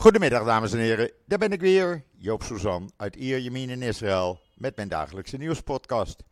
Goedemiddag 0.00 0.44
dames 0.44 0.72
en 0.72 0.78
heren, 0.78 1.10
daar 1.26 1.38
ben 1.38 1.52
ik 1.52 1.60
weer, 1.60 2.04
Joop 2.18 2.42
Suzan 2.42 2.92
uit 2.96 3.16
Ierjemien 3.16 3.70
in 3.70 3.82
Israël 3.82 4.40
met 4.54 4.76
mijn 4.76 4.88
dagelijkse 4.88 5.36
nieuwspodcast. 5.36 6.22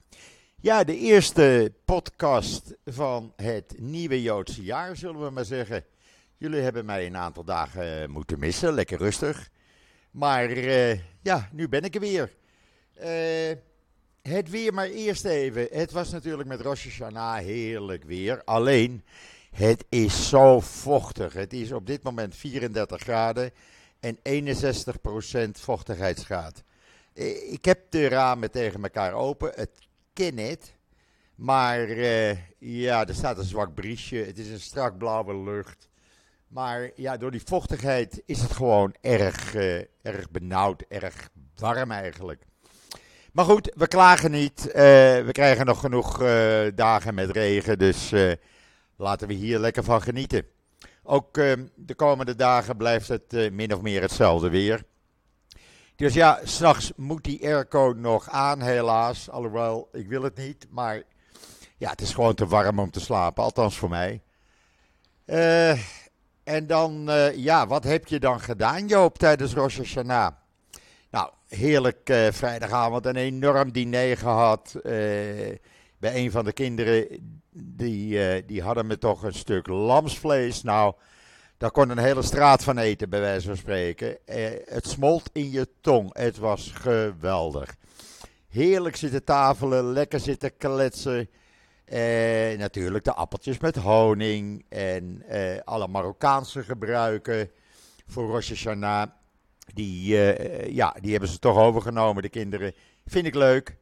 Ja, 0.60 0.85
de 0.85 0.96
eerste 0.96 1.73
podcast 1.84 2.75
van 2.84 3.33
het 3.37 3.75
nieuwe 3.79 4.23
Joodse 4.23 4.63
jaar, 4.63 4.97
zullen 4.97 5.25
we 5.25 5.31
maar 5.31 5.44
zeggen. 5.44 5.84
Jullie 6.37 6.60
hebben 6.60 6.84
mij 6.84 7.07
een 7.07 7.17
aantal 7.17 7.44
dagen 7.44 8.11
moeten 8.11 8.39
missen, 8.39 8.73
lekker 8.73 8.98
rustig. 8.98 9.48
Maar 10.11 10.51
uh, 10.51 10.98
ja, 11.23 11.48
nu 11.53 11.69
ben 11.69 11.83
ik 11.83 11.95
er 11.95 12.01
weer. 12.01 12.33
Uh, 13.03 13.57
het 14.23 14.51
weer 14.51 14.75
maar 14.75 14.89
eerst 14.89 15.25
even. 15.25 15.69
Het 15.71 15.93
was 15.93 16.11
natuurlijk 16.11 16.48
met 16.48 16.61
Rosh 16.61 16.85
Hashanah 16.85 17.39
heerlijk 17.39 18.05
weer. 18.05 18.45
Alleen, 18.45 19.05
het 19.57 19.84
is 19.88 20.29
zo 20.29 20.61
vochtig. 20.61 21.32
Het 21.32 21.52
is 21.52 21.73
op 21.73 21.86
dit 21.86 22.02
moment 22.02 22.36
34 22.36 23.00
graden 23.00 23.50
en 24.00 24.19
61% 24.23 25.51
vochtigheidsgraad. 25.51 26.62
Eh, 27.14 27.52
ik 27.52 27.64
heb 27.64 27.80
de 27.91 28.09
ramen 28.09 28.50
tegen 28.50 28.83
elkaar 28.83 29.12
open. 29.12 29.52
Het 29.55 29.70
kan 30.12 30.34
net. 30.34 30.74
Maar 31.34 31.88
uh, 31.88 32.30
ja, 32.59 33.06
er 33.06 33.14
staat 33.14 33.38
een 33.38 33.45
zwak 33.45 33.74
briesje. 33.74 34.16
Het 34.16 34.38
is 34.38 34.48
een 34.48 34.61
strak 34.61 34.98
blauwe 34.98 35.37
lucht. 35.37 35.88
Maar 36.48 36.91
ja, 36.95 37.16
door 37.16 37.30
die 37.30 37.42
vochtigheid 37.45 38.23
is 38.27 38.41
het 38.41 38.52
gewoon 38.52 38.95
erg, 39.00 39.55
uh, 39.55 39.80
erg 40.02 40.30
benauwd, 40.30 40.83
erg 40.88 41.28
warm 41.55 41.91
eigenlijk. 41.91 42.42
Maar 43.33 43.45
goed, 43.45 43.73
we 43.75 43.88
klagen 43.88 44.30
niet. 44.30 44.62
We 44.73 45.28
krijgen 45.33 45.66
nog 45.66 45.80
genoeg 45.80 46.19
dagen 46.75 47.14
met 47.14 47.30
regen, 47.30 47.78
dus 47.78 48.12
laten 48.96 49.28
we 49.28 49.34
hier 49.34 49.59
lekker 49.59 49.84
van 49.84 50.02
genieten. 50.02 50.45
Ook 51.02 51.34
de 51.74 51.95
komende 51.96 52.34
dagen 52.34 52.77
blijft 52.77 53.09
het 53.09 53.52
min 53.52 53.74
of 53.74 53.80
meer 53.80 54.00
hetzelfde 54.00 54.50
weer. 54.50 54.84
Dus 55.96 56.14
ja, 56.14 56.41
s'nachts 56.44 56.92
moet 56.97 57.25
die 57.25 57.42
airco 57.42 57.94
nog 57.97 58.30
aan, 58.30 58.61
helaas. 58.61 59.30
Alhoewel, 59.30 59.88
ik 59.92 60.08
wil 60.08 60.22
het 60.22 60.36
niet. 60.36 60.66
Maar 60.70 61.03
ja, 61.77 61.91
het 61.91 62.00
is 62.00 62.14
gewoon 62.14 62.34
te 62.34 62.47
warm 62.47 62.78
om 62.78 62.91
te 62.91 63.00
slapen, 63.00 63.44
althans 63.44 63.77
voor 63.78 63.88
mij. 63.88 64.22
Uh, 65.27 65.70
en 66.44 66.66
dan, 66.66 67.10
uh, 67.10 67.36
ja, 67.36 67.66
wat 67.66 67.84
heb 67.84 68.06
je 68.06 68.20
dan 68.20 68.41
gedaan, 68.41 68.86
Joop, 68.86 69.19
tijdens 69.19 69.55
Rosh 69.55 69.77
Hashanah? 69.77 70.33
Nou, 71.10 71.31
heerlijk 71.48 72.28
vrijdagavond 72.31 73.06
een 73.06 73.16
enorm 73.16 73.72
diner 73.72 74.16
gehad. 74.16 74.77
Bij 75.98 76.14
een 76.14 76.31
van 76.31 76.44
de 76.44 76.53
kinderen, 76.53 77.06
die, 77.57 78.45
die 78.45 78.62
hadden 78.62 78.87
me 78.87 78.99
toch 78.99 79.23
een 79.23 79.35
stuk 79.35 79.67
lamsvlees. 79.67 80.62
Nou, 80.62 80.95
daar 81.59 81.71
kon 81.71 81.91
een 81.91 81.99
hele 81.99 82.23
straat 82.23 82.65
van 82.65 82.79
eten, 82.79 83.11
bij 83.11 83.21
wijze 83.21 83.47
van 83.47 83.57
spreken. 83.57 84.19
het 84.65 84.87
smolt 84.87 85.31
in 85.33 85.51
je 85.51 85.69
tong. 85.81 86.19
Het 86.19 86.39
was 86.39 86.71
geweldig. 86.75 87.77
Heerlijk 88.49 88.97
zitten 88.97 89.25
tafelen, 89.25 89.93
lekker 89.93 90.21
zitten 90.21 90.57
kletsen. 90.57 91.29
Eh, 91.87 92.59
natuurlijk 92.59 93.05
de 93.05 93.15
appeltjes 93.15 93.59
met 93.59 93.77
honing 93.77 94.65
en 94.69 95.23
eh, 95.29 95.61
alle 95.65 95.89
Marokkaanse 95.89 96.62
gebruiken 96.62 97.51
voor 98.07 98.27
Rosh 98.27 98.49
Hashanah. 98.49 99.11
Die, 99.75 100.33
eh, 100.33 100.75
ja, 100.75 100.97
die 101.01 101.11
hebben 101.11 101.29
ze 101.29 101.39
toch 101.39 101.57
overgenomen, 101.57 102.23
de 102.23 102.29
kinderen. 102.29 102.75
Vind 103.07 103.27
ik 103.27 103.34
leuk. 103.34 103.77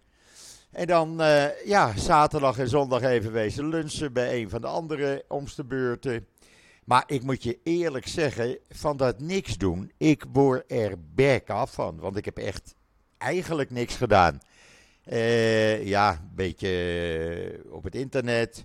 En 0.75 0.87
dan, 0.87 1.21
uh, 1.21 1.65
ja, 1.65 1.97
zaterdag 1.97 2.59
en 2.59 2.69
zondag 2.69 3.03
even 3.03 3.33
wezen 3.33 3.69
lunchen 3.69 4.13
bij 4.13 4.41
een 4.41 4.51
van 4.51 4.61
de 4.61 4.67
andere 4.67 5.25
omstebeurten. 5.29 6.27
Maar 6.85 7.05
ik 7.07 7.23
moet 7.23 7.43
je 7.43 7.59
eerlijk 7.63 8.07
zeggen, 8.07 8.59
van 8.71 8.97
dat 8.97 9.21
niks 9.21 9.57
doen, 9.57 9.93
ik 9.97 10.25
word 10.33 10.73
er 10.73 10.95
bek 11.15 11.51
af 11.51 11.73
van. 11.73 11.99
Want 11.99 12.17
ik 12.17 12.25
heb 12.25 12.39
echt 12.39 12.75
eigenlijk 13.19 13.71
niks 13.71 13.97
gedaan. 13.97 14.41
Uh, 15.13 15.87
ja, 15.87 16.11
een 16.11 16.35
beetje 16.35 16.69
eh, 16.69 17.73
op 17.73 17.85
het 17.85 17.95
internet. 17.95 18.65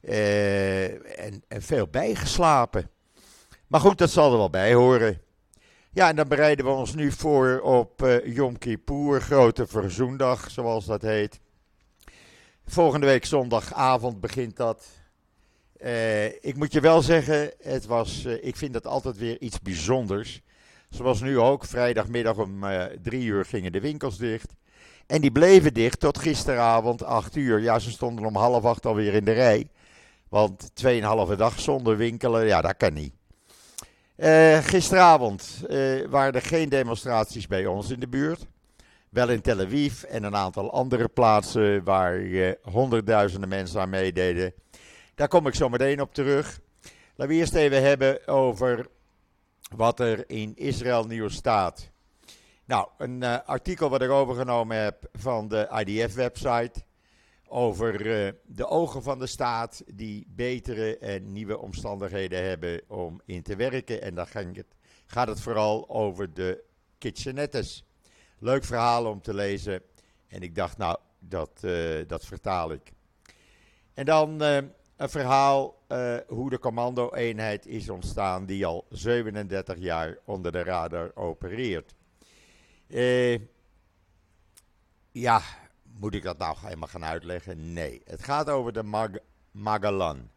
En, 0.00 1.42
en, 1.48 1.62
veel 1.62 1.86
bijgeslapen. 1.86 2.90
Maar 3.66 3.80
goed, 3.80 3.98
dat 3.98 4.10
zal 4.10 4.32
er 4.32 4.38
wel 4.38 4.50
bij 4.50 4.74
horen. 4.74 5.20
Ja, 5.92 6.08
en 6.08 6.16
dan 6.16 6.28
bereiden 6.28 6.64
we 6.64 6.70
ons 6.70 6.94
nu 6.94 7.12
voor 7.12 7.60
op 7.60 8.02
uh, 8.02 8.26
Yom 8.26 8.58
Kippur, 8.58 9.20
Grote 9.20 9.66
Verzoendag, 9.66 10.50
zoals 10.50 10.84
dat 10.84 11.02
heet. 11.02 11.40
Volgende 12.70 13.06
week 13.06 13.24
zondagavond 13.24 14.20
begint 14.20 14.56
dat. 14.56 14.86
ik 16.40 16.56
moet 16.56 16.72
je 16.72 16.80
wel 16.80 17.02
zeggen, 17.02 17.52
het 17.62 17.86
was, 17.86 18.24
ik 18.24 18.56
vind 18.56 18.72
dat 18.72 18.86
altijd 18.86 19.18
weer 19.18 19.40
iets 19.40 19.60
bijzonders. 19.60 20.40
Zoals 20.88 21.20
nu 21.20 21.38
ook, 21.38 21.64
vrijdagmiddag 21.64 22.36
om 22.36 22.64
drie 23.02 23.24
uur 23.24 23.44
gingen 23.44 23.72
de 23.72 23.80
winkels 23.80 24.18
dicht. 24.18 24.54
En 25.08 25.20
die 25.20 25.32
bleven 25.32 25.74
dicht 25.74 26.00
tot 26.00 26.18
gisteravond 26.18 27.04
8 27.04 27.36
uur. 27.36 27.60
Ja, 27.60 27.78
ze 27.78 27.90
stonden 27.90 28.24
om 28.24 28.36
half 28.36 28.64
acht 28.64 28.86
alweer 28.86 29.14
in 29.14 29.24
de 29.24 29.32
rij. 29.32 29.68
Want 30.28 30.70
2,5 30.84 31.36
dag 31.36 31.60
zonder 31.60 31.96
winkelen, 31.96 32.46
ja, 32.46 32.60
dat 32.60 32.76
kan 32.76 32.92
niet. 32.92 33.12
Uh, 34.16 34.58
gisteravond 34.58 35.64
uh, 35.68 36.06
waren 36.08 36.32
er 36.32 36.42
geen 36.42 36.68
demonstraties 36.68 37.46
bij 37.46 37.66
ons 37.66 37.90
in 37.90 38.00
de 38.00 38.08
buurt. 38.08 38.46
Wel 39.10 39.28
in 39.28 39.40
Tel 39.40 39.60
Aviv 39.60 40.02
en 40.02 40.22
een 40.22 40.36
aantal 40.36 40.72
andere 40.72 41.08
plaatsen 41.08 41.84
waar 41.84 42.20
honderdduizenden 42.62 43.48
mensen 43.48 43.80
aan 43.80 43.90
meededen. 43.90 44.54
Daar 45.14 45.28
kom 45.28 45.46
ik 45.46 45.54
zo 45.54 45.68
meteen 45.68 46.00
op 46.00 46.14
terug. 46.14 46.60
Laten 47.14 47.34
we 47.34 47.40
eerst 47.40 47.54
even 47.54 47.82
hebben 47.82 48.26
over 48.26 48.86
wat 49.76 50.00
er 50.00 50.30
in 50.30 50.56
Israël 50.56 51.04
nieuws 51.04 51.34
staat. 51.34 51.90
Nou, 52.64 52.88
een 52.98 53.22
uh, 53.22 53.38
artikel 53.44 53.88
wat 53.88 54.02
ik 54.02 54.10
overgenomen 54.10 54.76
heb 54.76 55.08
van 55.12 55.48
de 55.48 55.84
IDF-website 55.84 56.82
over 57.46 58.06
uh, 58.06 58.32
de 58.44 58.66
ogen 58.66 59.02
van 59.02 59.18
de 59.18 59.26
staat 59.26 59.82
die 59.94 60.26
betere 60.28 60.98
en 60.98 61.32
nieuwe 61.32 61.58
omstandigheden 61.58 62.44
hebben 62.44 62.82
om 62.88 63.20
in 63.24 63.42
te 63.42 63.56
werken. 63.56 64.02
En 64.02 64.14
dan 64.14 64.26
gaat 65.06 65.28
het 65.28 65.40
vooral 65.40 65.88
over 65.88 66.34
de 66.34 66.64
kitchenettes. 66.98 67.87
Leuk 68.38 68.64
verhaal 68.64 69.06
om 69.06 69.20
te 69.20 69.34
lezen. 69.34 69.82
En 70.28 70.42
ik 70.42 70.54
dacht, 70.54 70.78
nou, 70.78 70.98
dat, 71.18 71.60
uh, 71.64 72.04
dat 72.06 72.24
vertaal 72.24 72.72
ik. 72.72 72.92
En 73.94 74.04
dan 74.04 74.40
een 74.40 74.72
verhaal 74.96 75.76
hoe 76.26 76.50
de 76.50 76.58
commando-eenheid 76.58 77.66
is 77.66 77.88
ontstaan 77.88 78.46
die 78.46 78.66
al 78.66 78.86
37 78.88 79.78
jaar 79.78 80.18
onder 80.24 80.52
de 80.52 80.62
radar 80.62 81.10
opereert. 81.14 81.94
Ja, 85.10 85.42
moet 85.98 86.14
ik 86.14 86.22
dat 86.22 86.38
nou 86.38 86.56
helemaal 86.60 86.88
gaan 86.88 87.04
uitleggen? 87.04 87.72
Nee, 87.72 88.02
het 88.04 88.24
gaat 88.24 88.48
over 88.48 88.72
de 88.72 88.82
Mag 88.82 89.10
Magellan. 89.50 90.30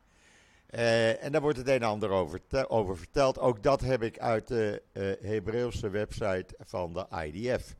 En 0.65 1.31
daar 1.31 1.41
wordt 1.41 1.57
het 1.57 1.67
een 1.67 1.73
en 1.73 1.83
ander 1.83 2.09
over, 2.09 2.41
over, 2.67 2.97
verteld. 2.97 3.39
Ook 3.39 3.63
dat 3.63 3.81
heb 3.81 4.03
ik 4.03 4.19
uit 4.19 4.47
de 4.47 4.81
Hebreeuwse 5.21 5.89
website 5.89 6.55
van 6.59 6.93
de 6.93 7.05
IDF. 7.25 7.75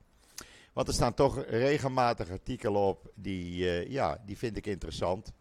Want 0.73 0.87
er 0.87 0.93
staan 0.93 1.13
toch 1.13 1.45
regelmatig 1.45 2.29
artikelen 2.29 2.81
op 2.81 3.11
die, 3.15 3.65
ja, 3.89 4.21
die 4.25 4.37
vind 4.37 4.57
ik 4.57 4.65
interessant 4.65 5.31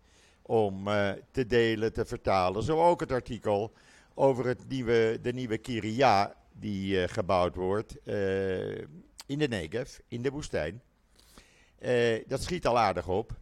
om 0.43 0.85
te 1.31 1.47
delen, 1.47 1.93
te 1.93 2.05
vertalen. 2.05 2.63
Zo 2.63 2.83
ook 2.83 3.01
het 3.01 3.13
artikel 3.13 3.73
over 4.15 4.47
het 4.47 4.69
nieuwe, 4.69 5.19
de 5.23 5.33
nieuwe 5.33 5.59
Kiria 5.59 6.35
die 6.53 7.09
gebouwd 7.09 7.55
wordt 7.55 7.97
in 9.27 9.39
de 9.39 9.49
Negev, 9.49 9.99
in 10.09 10.23
de 10.23 10.31
woestijn. 10.31 10.83
Dat 12.27 12.43
schiet 12.43 12.67
al 12.67 12.79
aardig 12.79 13.09
op. 13.09 13.39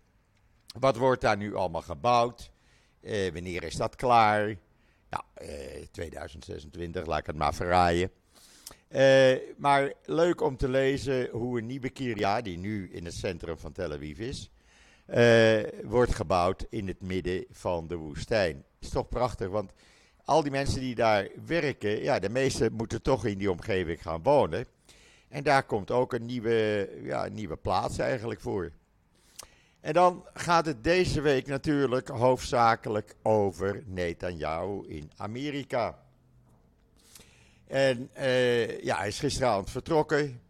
Wat 0.79 0.97
wordt 0.97 1.21
daar 1.21 1.37
nu 1.37 1.55
allemaal 1.55 1.83
gebouwd? 1.83 2.51
Wanneer 3.33 3.63
is 3.65 3.77
dat 3.77 3.97
klaar? 3.97 4.57
Nou, 5.11 5.25
uh, 5.43 5.85
2026, 5.91 7.07
laat 7.07 7.19
ik 7.19 7.27
het 7.27 7.37
maar 7.37 7.55
verraaien. 7.55 8.11
Uh, 8.91 9.35
maar 9.57 9.93
leuk 10.05 10.41
om 10.41 10.57
te 10.57 10.69
lezen 10.69 11.29
hoe 11.31 11.59
een 11.59 11.67
nieuwe 11.67 11.91
Kiria, 11.91 12.41
die 12.41 12.59
nu 12.59 12.91
in 12.93 13.05
het 13.05 13.15
centrum 13.15 13.59
van 13.59 13.73
Tel 13.73 13.93
Aviv 13.93 14.19
is, 14.19 14.51
wordt 15.85 16.15
gebouwd 16.15 16.67
in 16.69 16.87
het 16.87 17.01
midden 17.03 17.45
van 17.51 17.87
de 17.87 17.97
woestijn. 17.97 18.65
Is 18.79 18.89
toch 18.89 19.09
prachtig, 19.09 19.49
want 19.49 19.73
al 20.25 20.43
die 20.43 20.51
mensen 20.51 20.81
die 20.81 20.95
daar 20.95 21.29
werken, 21.47 22.03
ja, 22.03 22.19
de 22.19 22.29
meesten 22.29 22.73
moeten 22.73 23.03
toch 23.03 23.25
in 23.25 23.39
die 23.39 23.51
omgeving 23.51 24.03
gaan 24.03 24.23
wonen. 24.23 24.67
En 25.29 25.43
daar 25.43 25.63
komt 25.63 25.91
ook 25.91 26.13
een 26.13 26.27
nieuwe, 26.27 26.89
ja, 27.03 27.29
nieuwe 27.29 27.57
plaats 27.57 27.99
eigenlijk 27.99 28.41
voor. 28.41 28.73
En 29.81 29.93
dan 29.93 30.27
gaat 30.35 30.67
het 30.67 30.85
deze 30.85 31.21
week 31.21 31.47
natuurlijk 31.47 32.09
hoofdzakelijk 32.09 33.15
over 33.23 33.83
Netanyahu 33.87 34.87
in 34.87 35.11
Amerika. 35.17 35.99
En 37.69 38.11
uh, 38.19 38.81
ja, 38.81 38.97
hij 38.99 39.09
is 39.09 39.19
gisteravond 39.19 39.71
vertrokken. 39.71 40.41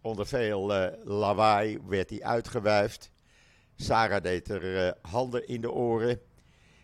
Onder 0.00 0.26
veel 0.26 0.82
uh, 0.82 0.86
lawaai 1.04 1.78
werd 1.86 2.10
hij 2.10 2.22
uitgewuifd. 2.22 3.10
Sarah 3.76 4.22
deed 4.22 4.48
er 4.48 4.86
uh, 4.86 4.92
handen 5.02 5.48
in 5.48 5.60
de 5.60 5.72
oren. 5.72 6.20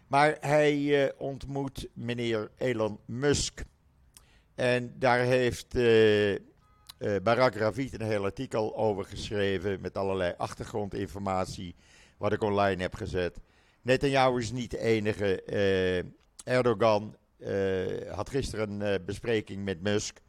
Maar 0.06 0.36
hij 0.40 1.12
ontmoet 1.16 1.88
meneer 1.92 2.50
Elon 2.56 2.98
Musk. 3.04 3.64
En 4.54 4.94
daar 4.98 5.18
heeft 5.18 5.74
Barak 7.22 7.54
Ravid 7.54 7.94
een 7.94 8.06
heel 8.06 8.24
artikel 8.24 8.76
over 8.76 9.04
geschreven 9.04 9.80
met 9.80 9.96
allerlei 9.96 10.34
achtergrondinformatie 10.36 11.74
wat 12.18 12.32
ik 12.32 12.42
online 12.42 12.82
heb 12.82 12.94
gezet. 12.94 13.40
Netanyahu 13.82 14.38
is 14.38 14.52
niet 14.52 14.70
de 14.70 14.78
enige. 14.78 15.42
Erdogan 16.44 17.16
had 18.10 18.30
gisteren 18.30 18.80
een 18.80 19.04
bespreking 19.04 19.64
met 19.64 19.82
Musk. 19.82 20.20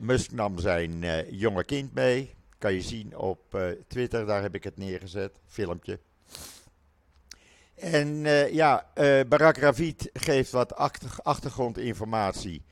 Musk 0.00 0.32
nam 0.32 0.58
zijn 0.58 1.04
jonge 1.30 1.64
kind 1.64 1.94
mee. 1.94 2.34
Kan 2.58 2.72
je 2.72 2.82
zien 2.82 3.16
op 3.16 3.72
Twitter, 3.88 4.26
daar 4.26 4.42
heb 4.42 4.54
ik 4.54 4.64
het 4.64 4.76
neergezet, 4.76 5.40
filmpje. 5.46 5.98
En 7.74 8.08
ja, 8.52 8.86
uh, 8.94 9.20
Barak 9.28 9.56
Ravid 9.56 10.10
geeft 10.12 10.50
wat 10.50 10.74
achter, 10.74 11.10
achtergrondinformatie. 11.22 12.64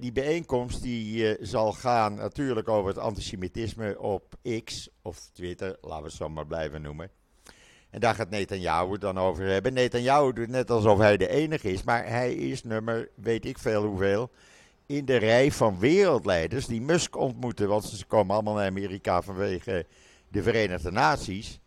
Die 0.00 0.12
bijeenkomst 0.12 0.82
die 0.82 1.36
zal 1.40 1.72
gaan 1.72 2.14
natuurlijk 2.14 2.68
over 2.68 2.88
het 2.88 2.98
antisemitisme 2.98 4.00
op 4.00 4.34
X 4.64 4.88
of 5.02 5.30
Twitter, 5.32 5.76
laten 5.80 6.02
we 6.02 6.08
het 6.08 6.16
zo 6.16 6.28
maar 6.28 6.46
blijven 6.46 6.82
noemen. 6.82 7.10
En 7.90 8.00
daar 8.00 8.14
gaat 8.14 8.30
Netanyahu 8.30 8.98
dan 8.98 9.18
over 9.18 9.44
hebben. 9.44 9.72
Netanyahu 9.72 10.32
doet 10.32 10.48
net 10.48 10.70
alsof 10.70 10.98
hij 10.98 11.16
de 11.16 11.28
enige 11.28 11.72
is, 11.72 11.82
maar 11.82 12.08
hij 12.08 12.34
is 12.34 12.62
nummer, 12.62 13.08
weet 13.14 13.44
ik 13.44 13.58
veel 13.58 13.84
hoeveel, 13.84 14.30
in 14.86 15.04
de 15.04 15.16
rij 15.16 15.52
van 15.52 15.78
wereldleiders 15.78 16.66
die 16.66 16.80
Musk 16.80 17.16
ontmoeten. 17.16 17.68
Want 17.68 17.84
ze 17.84 18.06
komen 18.06 18.34
allemaal 18.34 18.54
naar 18.54 18.66
Amerika 18.66 19.22
vanwege 19.22 19.86
de 20.28 20.42
Verenigde 20.42 20.90
Naties. 20.90 21.60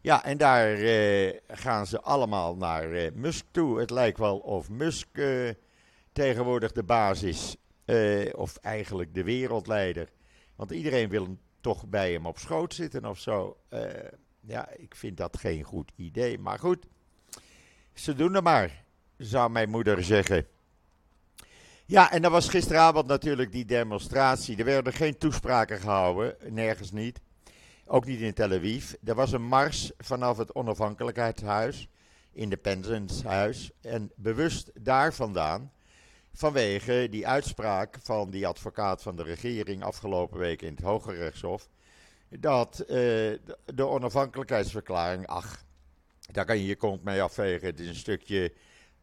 Ja, 0.00 0.24
en 0.24 0.38
daar 0.38 0.78
uh, 0.78 1.32
gaan 1.48 1.86
ze 1.86 2.00
allemaal 2.00 2.56
naar 2.56 2.92
uh, 2.92 3.10
Musk 3.14 3.44
toe. 3.50 3.80
Het 3.80 3.90
lijkt 3.90 4.18
wel 4.18 4.38
of 4.38 4.70
Musk 4.70 5.08
uh, 5.12 5.50
tegenwoordig 6.12 6.72
de 6.72 6.82
baas 6.82 7.22
is. 7.22 7.56
of 8.34 8.56
eigenlijk 8.56 9.14
de 9.14 9.24
wereldleider. 9.24 10.08
Want 10.56 10.70
iedereen 10.70 11.08
wil 11.08 11.36
toch 11.60 11.86
bij 11.86 12.12
hem 12.12 12.26
op 12.26 12.38
schoot 12.38 12.74
zitten 12.74 13.04
of 13.04 13.18
zo. 13.18 13.56
Ja, 14.48 14.68
ik 14.76 14.94
vind 14.94 15.16
dat 15.16 15.38
geen 15.38 15.62
goed 15.62 15.92
idee. 15.96 16.38
Maar 16.38 16.58
goed, 16.58 16.86
ze 17.94 18.14
doen 18.14 18.34
het 18.34 18.44
maar, 18.44 18.84
zou 19.16 19.50
mijn 19.50 19.70
moeder 19.70 20.04
zeggen. 20.04 20.46
Ja, 21.86 22.12
en 22.12 22.22
dan 22.22 22.32
was 22.32 22.48
gisteravond 22.48 23.06
natuurlijk 23.06 23.52
die 23.52 23.64
demonstratie. 23.64 24.56
Er 24.56 24.64
werden 24.64 24.92
geen 24.92 25.18
toespraken 25.18 25.80
gehouden, 25.80 26.36
nergens 26.48 26.90
niet. 26.92 27.20
Ook 27.86 28.06
niet 28.06 28.20
in 28.20 28.34
Tel 28.34 28.52
Aviv. 28.52 28.92
Er 29.04 29.14
was 29.14 29.32
een 29.32 29.46
mars 29.46 29.92
vanaf 29.98 30.36
het 30.36 30.54
onafhankelijkheidshuis, 30.54 31.88
Independence 32.32 33.28
Huis. 33.28 33.70
En 33.80 34.12
bewust 34.16 34.70
daar 34.74 35.14
vandaan, 35.14 35.72
vanwege 36.32 37.06
die 37.10 37.26
uitspraak 37.26 37.98
van 38.02 38.30
die 38.30 38.46
advocaat 38.46 39.02
van 39.02 39.16
de 39.16 39.22
regering 39.22 39.82
afgelopen 39.82 40.38
week 40.38 40.62
in 40.62 40.74
het 40.74 40.84
Hoge 40.84 41.12
Rechtshof. 41.12 41.68
Dat 42.30 42.80
uh, 42.80 42.86
de 43.64 43.86
onafhankelijkheidsverklaring, 43.86 45.26
ach, 45.26 45.64
daar 46.32 46.44
kan 46.44 46.58
je 46.58 46.66
je 46.66 46.76
kont 46.76 47.04
mee 47.04 47.22
afvegen. 47.22 47.66
Het 47.66 47.80
is 47.80 47.88
een 47.88 47.94
stukje 47.94 48.52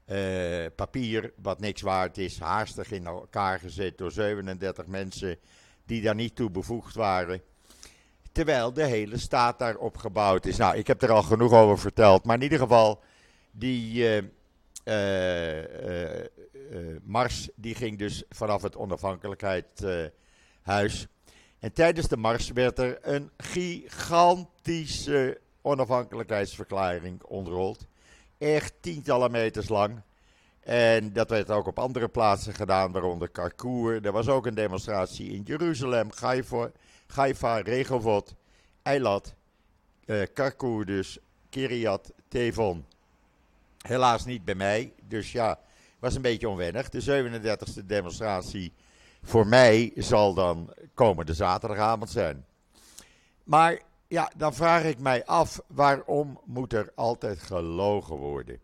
uh, 0.05 0.65
papier 0.75 1.33
wat 1.41 1.59
niks 1.59 1.81
waard 1.81 2.17
is, 2.17 2.39
haastig 2.39 2.91
in 2.91 3.05
elkaar 3.05 3.59
gezet 3.59 3.97
door 3.97 4.11
37 4.11 4.87
mensen 4.87 5.37
die 5.85 6.01
daar 6.01 6.15
niet 6.15 6.35
toe 6.35 6.49
bevoegd 6.49 6.95
waren. 6.95 7.41
Terwijl 8.31 8.73
de 8.73 8.85
hele 8.85 9.17
staat 9.17 9.59
daarop 9.59 9.97
gebouwd 9.97 10.45
is. 10.45 10.57
Nou, 10.57 10.77
ik 10.77 10.87
heb 10.87 11.01
er 11.01 11.11
al 11.11 11.23
genoeg 11.23 11.53
over 11.53 11.79
verteld. 11.79 12.25
Maar 12.25 12.35
in 12.35 12.41
ieder 12.41 12.59
geval, 12.59 13.03
die 13.51 14.23
uh, 14.85 16.25
mars 17.03 17.49
die 17.55 17.75
ging 17.75 17.97
dus 17.97 18.23
vanaf 18.29 18.61
het 18.61 18.75
onafhankelijkheidshuis. 18.75 21.07
En 21.65 21.73
tijdens 21.73 22.07
de 22.07 22.17
mars 22.17 22.51
werd 22.51 22.79
er 22.79 22.97
een 23.01 23.29
gigantische 23.37 25.39
onafhankelijkheidsverklaring 25.61 27.23
ontrold. 27.23 27.87
Echt 28.37 28.73
tientallen 28.79 29.31
meters 29.31 29.69
lang. 29.69 30.01
En 30.59 31.13
dat 31.13 31.29
werd 31.29 31.49
ook 31.49 31.67
op 31.67 31.79
andere 31.79 32.07
plaatsen 32.07 32.53
gedaan, 32.53 32.91
waaronder 32.91 33.29
Karkoer. 33.29 34.05
Er 34.05 34.11
was 34.11 34.27
ook 34.27 34.45
een 34.45 34.55
demonstratie 34.55 35.31
in 35.31 35.41
Jeruzalem, 35.41 36.09
Haifa, 37.07 37.57
Regovot, 37.57 38.35
Eilat, 38.81 39.35
Karkoer 40.33 40.85
dus, 40.85 41.17
Kiryat, 41.49 42.13
Tevon. 42.27 42.85
Helaas 43.81 44.25
niet 44.25 44.45
bij 44.45 44.55
mij, 44.55 44.93
dus 45.07 45.31
ja, 45.31 45.59
was 45.99 46.15
een 46.15 46.21
beetje 46.21 46.49
onwennig. 46.49 46.89
De 46.89 47.27
37e 47.81 47.85
demonstratie 47.85 48.73
voor 49.25 49.47
mij 49.47 49.91
zal 49.95 50.33
dan 50.33 50.73
komende 50.93 51.33
zaterdagavond 51.33 52.09
zijn. 52.09 52.45
Maar 53.43 53.79
ja, 54.07 54.31
dan 54.37 54.53
vraag 54.53 54.83
ik 54.83 54.99
mij 54.99 55.25
af, 55.25 55.61
waarom 55.67 56.39
moet 56.45 56.73
er 56.73 56.91
altijd 56.95 57.39
gelogen 57.39 58.15
worden? 58.15 58.59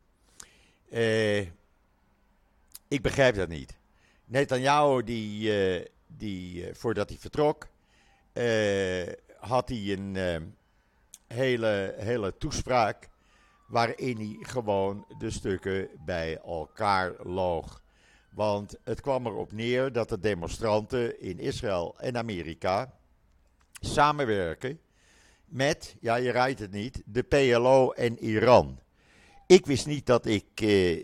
Eh, 0.89 1.39
ik 2.87 3.01
begrijp 3.01 3.35
dat 3.35 3.49
niet. 3.49 3.77
Netanyahu, 4.25 5.03
die, 5.03 5.51
uh, 5.79 5.85
die 6.07 6.67
uh, 6.67 6.73
voordat 6.73 7.09
hij 7.09 7.17
vertrok, 7.17 7.67
uh, 8.33 9.07
had 9.39 9.69
hij 9.69 9.91
een 9.91 10.15
uh, 10.15 10.35
hele, 11.27 11.95
hele 11.97 12.37
toespraak 12.37 13.09
waarin 13.67 14.17
hij 14.17 14.37
gewoon 14.39 15.05
de 15.17 15.29
stukken 15.29 15.89
bij 16.05 16.37
elkaar 16.37 17.13
loog. 17.23 17.80
Want 18.33 18.75
het 18.83 19.01
kwam 19.01 19.25
erop 19.25 19.51
neer 19.51 19.91
dat 19.91 20.09
de 20.09 20.19
demonstranten 20.19 21.21
in 21.21 21.39
Israël 21.39 21.95
en 21.97 22.17
Amerika 22.17 22.93
samenwerken 23.79 24.79
met, 25.45 25.95
ja 25.99 26.15
je 26.15 26.31
rijdt 26.31 26.59
het 26.59 26.71
niet, 26.71 27.01
de 27.05 27.23
PLO 27.23 27.91
en 27.91 28.23
Iran. 28.23 28.79
Ik 29.47 29.65
wist 29.65 29.85
niet 29.85 30.05
dat 30.05 30.25
ik 30.25 30.61
uh, 30.61 30.97
uh, 30.97 31.03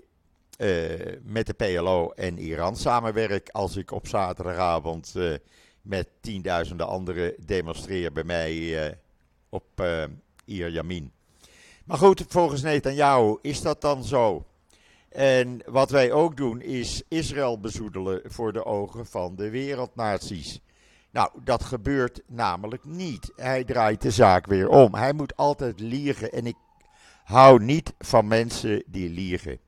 met 1.21 1.45
de 1.45 1.53
PLO 1.53 2.09
en 2.09 2.37
Iran 2.37 2.75
samenwerk 2.75 3.49
als 3.49 3.75
ik 3.75 3.91
op 3.91 4.07
zaterdagavond 4.07 5.13
uh, 5.15 5.35
met 5.81 6.07
tienduizenden 6.21 6.87
anderen 6.87 7.35
demonstreren 7.45 8.13
bij 8.13 8.23
mij 8.23 8.97
op 9.49 9.81
uh, 9.81 10.03
Yamin. 10.45 11.11
Maar 11.85 11.97
goed, 11.97 12.25
volgens 12.27 12.61
Netanyahu 12.61 13.37
is 13.41 13.61
dat 13.61 13.81
dan 13.81 14.03
zo. 14.03 14.45
En 15.17 15.61
wat 15.65 15.89
wij 15.89 16.11
ook 16.11 16.37
doen 16.37 16.61
is 16.61 17.03
Israël 17.07 17.59
bezoedelen 17.59 18.21
voor 18.25 18.53
de 18.53 18.65
ogen 18.65 19.05
van 19.05 19.35
de 19.35 19.49
wereldnaties. 19.49 20.61
Nou, 21.11 21.31
dat 21.43 21.63
gebeurt 21.63 22.21
namelijk 22.27 22.85
niet. 22.85 23.31
Hij 23.35 23.63
draait 23.63 24.01
de 24.01 24.11
zaak 24.11 24.45
weer 24.45 24.69
om. 24.69 24.95
Hij 24.95 25.13
moet 25.13 25.35
altijd 25.35 25.79
liegen 25.79 26.31
en 26.31 26.45
ik 26.45 26.55
hou 27.23 27.63
niet 27.63 27.93
van 27.99 28.27
mensen 28.27 28.83
die 28.87 29.09
liegen. 29.09 29.59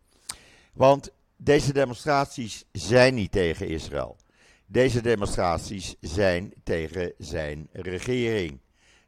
Want 0.74 1.10
deze 1.38 1.74
demonstraties 1.74 2.66
zijn 2.72 3.14
niet 3.14 3.32
tegen 3.32 3.68
Israël. 3.68 4.18
Deze 4.66 5.02
demonstraties 5.02 5.96
zijn 6.02 6.54
tegen 6.64 7.14
zijn 7.18 7.68
regering. 7.72 8.60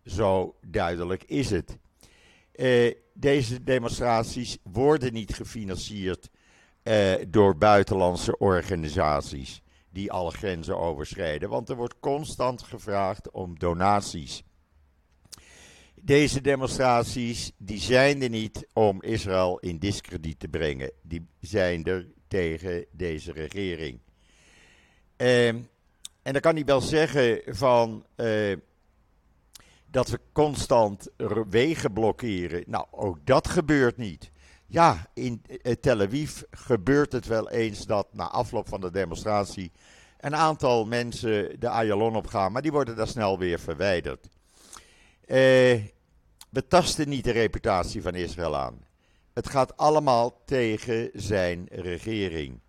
Zo 0.06 0.56
duidelijk 0.62 1.24
is 1.24 1.50
het. 1.50 1.78
Uh, 2.56 2.94
deze 3.14 3.64
demonstraties 3.64 4.58
worden 4.64 5.14
niet 5.14 5.36
gefinancierd 5.36 6.30
uh, 6.84 7.14
door 7.28 7.58
buitenlandse 7.58 8.38
organisaties 8.38 9.62
die 9.90 10.12
alle 10.12 10.32
grenzen 10.32 10.78
overschrijden, 10.78 11.50
want 11.50 11.70
er 11.70 11.76
wordt 11.76 12.00
constant 12.00 12.62
gevraagd 12.62 13.32
om 13.32 13.60
donaties. 13.60 14.44
Deze 15.96 16.42
demonstraties 16.42 17.52
die 17.58 17.80
zijn 17.80 18.22
er 18.22 18.30
niet 18.30 18.68
om 18.74 19.02
Israël 19.02 19.60
in 19.60 19.78
discrediet 19.78 20.40
te 20.40 20.48
brengen. 20.48 20.92
Die 21.02 21.28
zijn 21.40 21.84
er 21.84 22.08
tegen 22.28 22.86
deze 22.92 23.32
regering. 23.32 24.00
Uh, 25.18 25.48
en 26.22 26.34
dan 26.34 26.40
kan 26.40 26.56
hij 26.56 26.66
wel 26.66 26.82
zeggen 26.82 27.42
van 27.46 28.06
uh, 28.16 28.58
dat 29.92 30.10
we 30.10 30.20
constant 30.32 31.08
wegen 31.50 31.94
blokkeren. 31.94 32.64
Nou, 32.68 32.86
ook 32.92 33.26
dat 33.26 33.48
gebeurt 33.48 33.98
niet. 33.98 34.32
Ja, 34.66 35.08
in 35.14 35.42
uh, 35.48 35.74
Tel 35.74 36.02
Aviv 36.02 36.42
gebeurt 36.52 37.12
het 37.12 37.26
wel 37.26 37.50
eens 37.50 37.86
dat 37.86 38.08
na 38.14 38.30
afloop 38.30 38.68
van 38.68 38.82
de 38.82 38.92
demonstratie 38.92 39.72
een 40.20 40.36
aantal 40.36 40.86
mensen 40.86 41.60
de 41.60 41.70
Ayalon 41.70 42.16
opgaan, 42.16 42.52
maar 42.52 42.62
die 42.62 42.72
worden 42.72 42.96
daar 42.96 43.08
snel 43.08 43.38
weer 43.40 43.60
verwijderd. 43.60 44.28
Uh, 45.22 45.38
we 46.50 46.68
tasten 46.68 47.10
niet 47.10 47.24
de 47.24 47.32
reputatie 47.32 48.02
van 48.02 48.16
Israël 48.16 48.58
aan. 48.58 48.86
Het 49.34 49.50
gaat 49.50 49.78
allemaal 49.78 50.42
tegen 50.46 51.10
zijn 51.14 51.68
regering. 51.70 52.60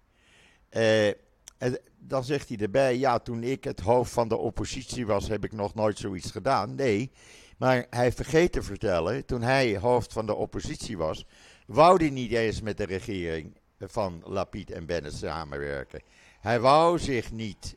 En 0.69 1.79
dan 2.05 2.25
zegt 2.25 2.49
hij 2.49 2.59
erbij, 2.59 2.99
ja, 2.99 3.19
toen 3.19 3.43
ik 3.43 3.65
het 3.65 3.81
hoofd 3.81 4.13
van 4.13 4.29
de 4.29 4.37
oppositie 4.37 5.07
was, 5.07 5.29
heb 5.29 5.45
ik 5.45 5.53
nog 5.53 5.75
nooit 5.75 5.99
zoiets 5.99 6.31
gedaan. 6.31 6.75
Nee, 6.75 7.11
maar 7.59 7.87
hij 7.91 8.13
vergeet 8.13 8.53
te 8.53 8.63
vertellen, 8.63 9.25
toen 9.25 9.43
hij 9.43 9.79
hoofd 9.79 10.13
van 10.13 10.27
de 10.27 10.35
oppositie 10.35 10.97
was, 10.97 11.27
wou 11.67 11.97
hij 11.97 12.11
niet 12.11 12.33
eens 12.33 12.61
met 12.61 12.77
de 12.77 12.85
regering 12.85 13.57
van 13.79 14.23
Lapid 14.25 14.71
en 14.71 14.87
Bennett 14.87 15.15
samenwerken. 15.15 16.01
Hij 16.41 16.61
wou 16.61 16.99
zich 16.99 17.33
niet 17.33 17.77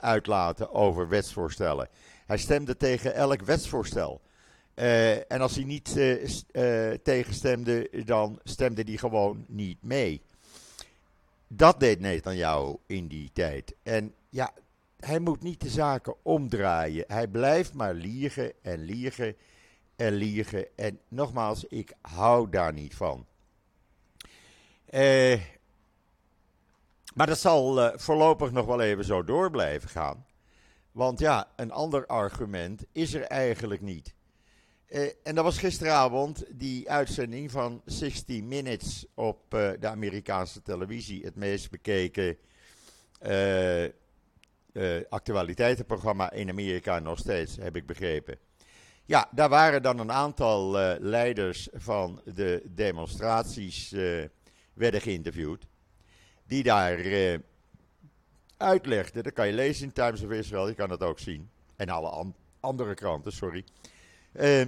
uitlaten 0.00 0.72
over 0.72 1.08
wetsvoorstellen. 1.08 1.88
Hij 2.26 2.38
stemde 2.38 2.76
tegen 2.76 3.14
elk 3.14 3.42
wetsvoorstel. 3.42 4.20
en 5.28 5.40
als 5.40 5.54
hij 5.54 5.64
niet 5.64 5.92
tegenstemde, 7.02 7.90
dan 8.04 8.40
stemde 8.44 8.82
hij 8.82 8.96
gewoon 8.96 9.44
niet 9.46 9.78
mee. 9.82 10.22
Dat 11.48 11.80
deed 11.80 12.00
jou 12.36 12.78
in 12.86 13.06
die 13.08 13.30
tijd. 13.32 13.74
En 13.82 14.14
ja, 14.28 14.52
hij 15.00 15.18
moet 15.18 15.42
niet 15.42 15.60
de 15.60 15.68
zaken 15.68 16.14
omdraaien. 16.22 17.04
Hij 17.06 17.28
blijft 17.28 17.74
maar 17.74 17.94
liegen 17.94 18.52
en 18.62 18.80
liegen 18.80 19.36
en 19.96 20.12
liegen. 20.12 20.76
En 20.76 21.00
nogmaals, 21.08 21.64
ik 21.64 21.92
hou 22.00 22.50
daar 22.50 22.72
niet 22.72 22.94
van. 22.94 23.26
Eh, 24.84 25.40
maar 27.14 27.26
dat 27.26 27.38
zal 27.38 27.78
uh, 27.78 27.92
voorlopig 27.94 28.52
nog 28.52 28.66
wel 28.66 28.80
even 28.80 29.04
zo 29.04 29.24
door 29.24 29.50
blijven 29.50 29.88
gaan. 29.88 30.26
Want 30.92 31.18
ja, 31.18 31.48
een 31.56 31.72
ander 31.72 32.06
argument 32.06 32.84
is 32.92 33.14
er 33.14 33.22
eigenlijk 33.22 33.80
niet. 33.80 34.14
Uh, 34.88 35.02
en 35.22 35.34
dat 35.34 35.44
was 35.44 35.58
gisteravond 35.58 36.44
die 36.50 36.90
uitzending 36.90 37.50
van 37.50 37.82
60 37.84 38.42
Minutes 38.42 39.06
op 39.14 39.54
uh, 39.54 39.70
de 39.80 39.88
Amerikaanse 39.88 40.62
televisie. 40.62 41.24
Het 41.24 41.36
meest 41.36 41.70
bekeken 41.70 42.36
uh, 43.26 43.84
actualiteitenprogramma 45.08 46.30
in 46.30 46.48
Amerika 46.48 46.98
nog 46.98 47.18
steeds, 47.18 47.56
heb 47.56 47.76
ik 47.76 47.86
begrepen. 47.86 48.38
Ja, 49.04 49.28
daar 49.32 49.48
waren 49.48 49.82
dan 49.82 49.98
een 49.98 50.12
aantal 50.12 50.70
leiders 51.00 51.68
van 51.72 52.20
de 52.34 52.62
demonstraties 52.74 53.94
werden 54.72 55.00
geïnterviewd. 55.00 55.66
Die 56.46 56.62
daar 56.62 56.98
uitlegden, 58.56 59.22
dat 59.22 59.32
kan 59.32 59.46
je 59.46 59.52
lezen 59.52 59.84
in 59.84 59.92
Times 59.92 60.22
of 60.22 60.30
Israel, 60.30 60.68
je 60.68 60.74
kan 60.74 60.90
het 60.90 61.02
ook 61.02 61.18
zien. 61.18 61.50
En 61.76 61.88
alle 61.88 62.08
an 62.08 62.34
andere 62.60 62.94
kranten, 62.94 63.32
sorry. 63.32 63.64
Uh, 64.32 64.62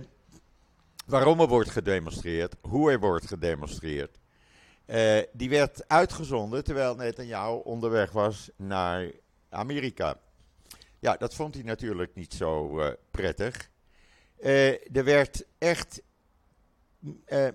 waarom 1.07 1.41
er 1.41 1.49
wordt 1.49 1.71
gedemonstreerd, 1.71 2.55
hoe 2.61 2.91
er 2.91 3.01
wordt 3.01 3.27
gedemonstreerd. 3.27 4.19
Uh, 4.87 5.19
die 5.33 5.51
werd 5.51 5.89
uitgezonden 5.89 6.65
terwijl 6.65 6.95
Netanyahu 6.95 7.61
onderweg 7.65 8.13
was 8.13 8.51
naar 8.57 9.11
Amerika. 9.49 10.17
Ja, 10.99 11.17
dat 11.17 11.35
vond 11.35 11.55
hij 11.55 11.63
natuurlijk 11.63 12.15
niet 12.15 12.35
zo 12.35 12.81
uh, 12.81 12.89
prettig. 13.11 13.71
Er 14.93 15.05
werd 15.05 15.45
echt 15.59 16.03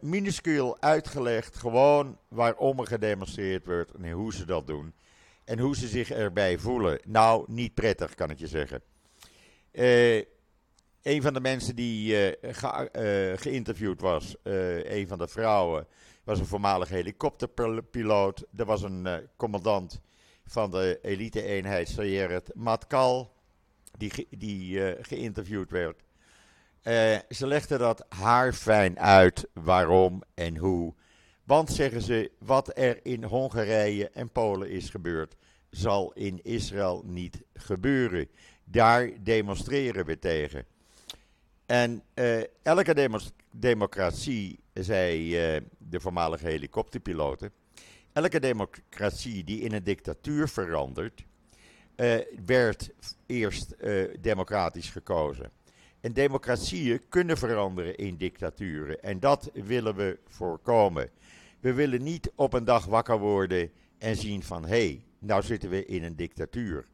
minuscuul 0.01 0.81
uitgelegd 0.81 1.55
gewoon 1.55 2.17
waarom 2.27 2.79
er 2.79 2.87
gedemonstreerd 2.87 3.65
wordt 3.65 3.91
en 3.91 4.11
hoe 4.11 4.33
ze 4.33 4.45
dat 4.45 4.67
doen. 4.67 4.93
En 5.43 5.59
hoe 5.59 5.75
ze 5.75 5.87
zich 5.87 6.11
erbij 6.11 6.57
voelen. 6.57 6.99
Nou, 7.05 7.45
niet 7.47 7.73
prettig 7.73 8.15
kan 8.15 8.29
ik 8.29 8.39
je 8.39 8.47
zeggen. 8.47 8.81
Een 11.05 11.21
van 11.21 11.33
de 11.33 11.41
mensen 11.41 11.75
die 11.75 12.35
uh, 12.41 12.51
geïnterviewd 13.35 14.01
was, 14.01 14.35
uh, 14.43 14.83
een 14.83 15.07
van 15.07 15.17
de 15.17 15.27
vrouwen, 15.27 15.87
was 16.23 16.39
een 16.39 16.45
voormalig 16.45 16.89
helikopterpiloot. 16.89 18.45
Er 18.55 18.65
was 18.65 18.81
een 18.81 19.07
commandant 19.37 20.01
van 20.45 20.71
de 20.71 20.99
elite-eenheid 21.01 21.89
Sayeret 21.89 22.51
Matkal, 22.55 23.33
die, 23.97 24.27
die 24.29 24.95
geïnterviewd 25.01 25.71
werd. 25.71 26.03
ze 27.29 27.47
legde 27.47 27.77
dat 27.77 28.05
haar 28.09 28.53
fijn 28.53 28.99
uit 28.99 29.47
waarom 29.53 30.23
en 30.33 30.57
hoe. 30.57 30.93
Want 31.43 31.69
zeggen 31.69 32.01
ze, 32.01 32.31
wat 32.39 32.77
er 32.77 33.05
in 33.05 33.23
Hongarije 33.23 34.09
en 34.09 34.31
Polen 34.31 34.69
is 34.69 34.89
gebeurd, 34.89 35.35
zal 35.69 36.13
in 36.13 36.39
Israël 36.43 37.03
niet 37.05 37.43
gebeuren. 37.53 38.29
Daar 38.63 39.09
demonstreren 39.23 40.05
we 40.05 40.19
tegen. 40.19 40.73
En 41.65 42.03
uh, 42.15 42.43
elke 42.61 43.19
democratie, 43.51 44.59
zei 44.73 45.27
uh, 45.55 45.61
de 45.77 45.99
voormalige 45.99 46.47
helikopterpiloten, 46.47 47.51
elke 48.13 48.39
democratie 48.39 49.43
die 49.43 49.59
in 49.59 49.73
een 49.73 49.83
dictatuur 49.83 50.47
verandert, 50.47 51.25
uh, 51.95 52.15
werd 52.45 52.89
eerst 53.25 53.75
democratisch 54.19 54.89
gekozen. 54.89 55.51
En 56.01 56.13
democratieën 56.13 57.01
kunnen 57.09 57.37
veranderen 57.37 57.95
in 57.97 58.17
dictaturen. 58.17 59.03
En 59.03 59.19
dat 59.19 59.49
willen 59.53 59.95
we 59.95 60.19
voorkomen. 60.27 61.09
We 61.59 61.73
willen 61.73 62.03
niet 62.03 62.31
op 62.35 62.53
een 62.53 62.65
dag 62.65 62.85
wakker 62.85 63.19
worden 63.19 63.71
en 63.97 64.15
zien 64.15 64.43
van 64.43 64.61
hé, 64.65 64.67
hey, 64.67 65.03
nou 65.19 65.43
zitten 65.43 65.69
we 65.69 65.85
in 65.85 66.03
een 66.03 66.15
dictatuur. 66.15 66.85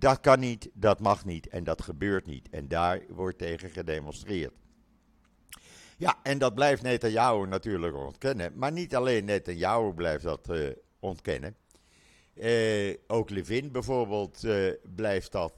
Dat 0.00 0.20
kan 0.20 0.40
niet, 0.40 0.70
dat 0.74 1.00
mag 1.00 1.24
niet 1.24 1.48
en 1.48 1.64
dat 1.64 1.82
gebeurt 1.82 2.26
niet. 2.26 2.48
En 2.50 2.68
daar 2.68 3.00
wordt 3.08 3.38
tegen 3.38 3.70
gedemonstreerd. 3.70 4.52
Ja, 5.96 6.18
en 6.22 6.38
dat 6.38 6.54
blijft 6.54 6.82
Netanyahu 6.82 7.46
natuurlijk 7.46 7.96
ontkennen. 7.96 8.52
Maar 8.54 8.72
niet 8.72 8.94
alleen 8.94 9.24
Netanyahu 9.24 9.92
blijft 9.92 10.24
dat 10.24 10.48
uh, 10.50 10.70
ontkennen. 11.00 11.56
Uh, 12.34 12.96
ook 13.06 13.30
Levin 13.30 13.72
bijvoorbeeld 13.72 14.44
uh, 14.44 14.72
blijft 14.94 15.32
dat 15.32 15.54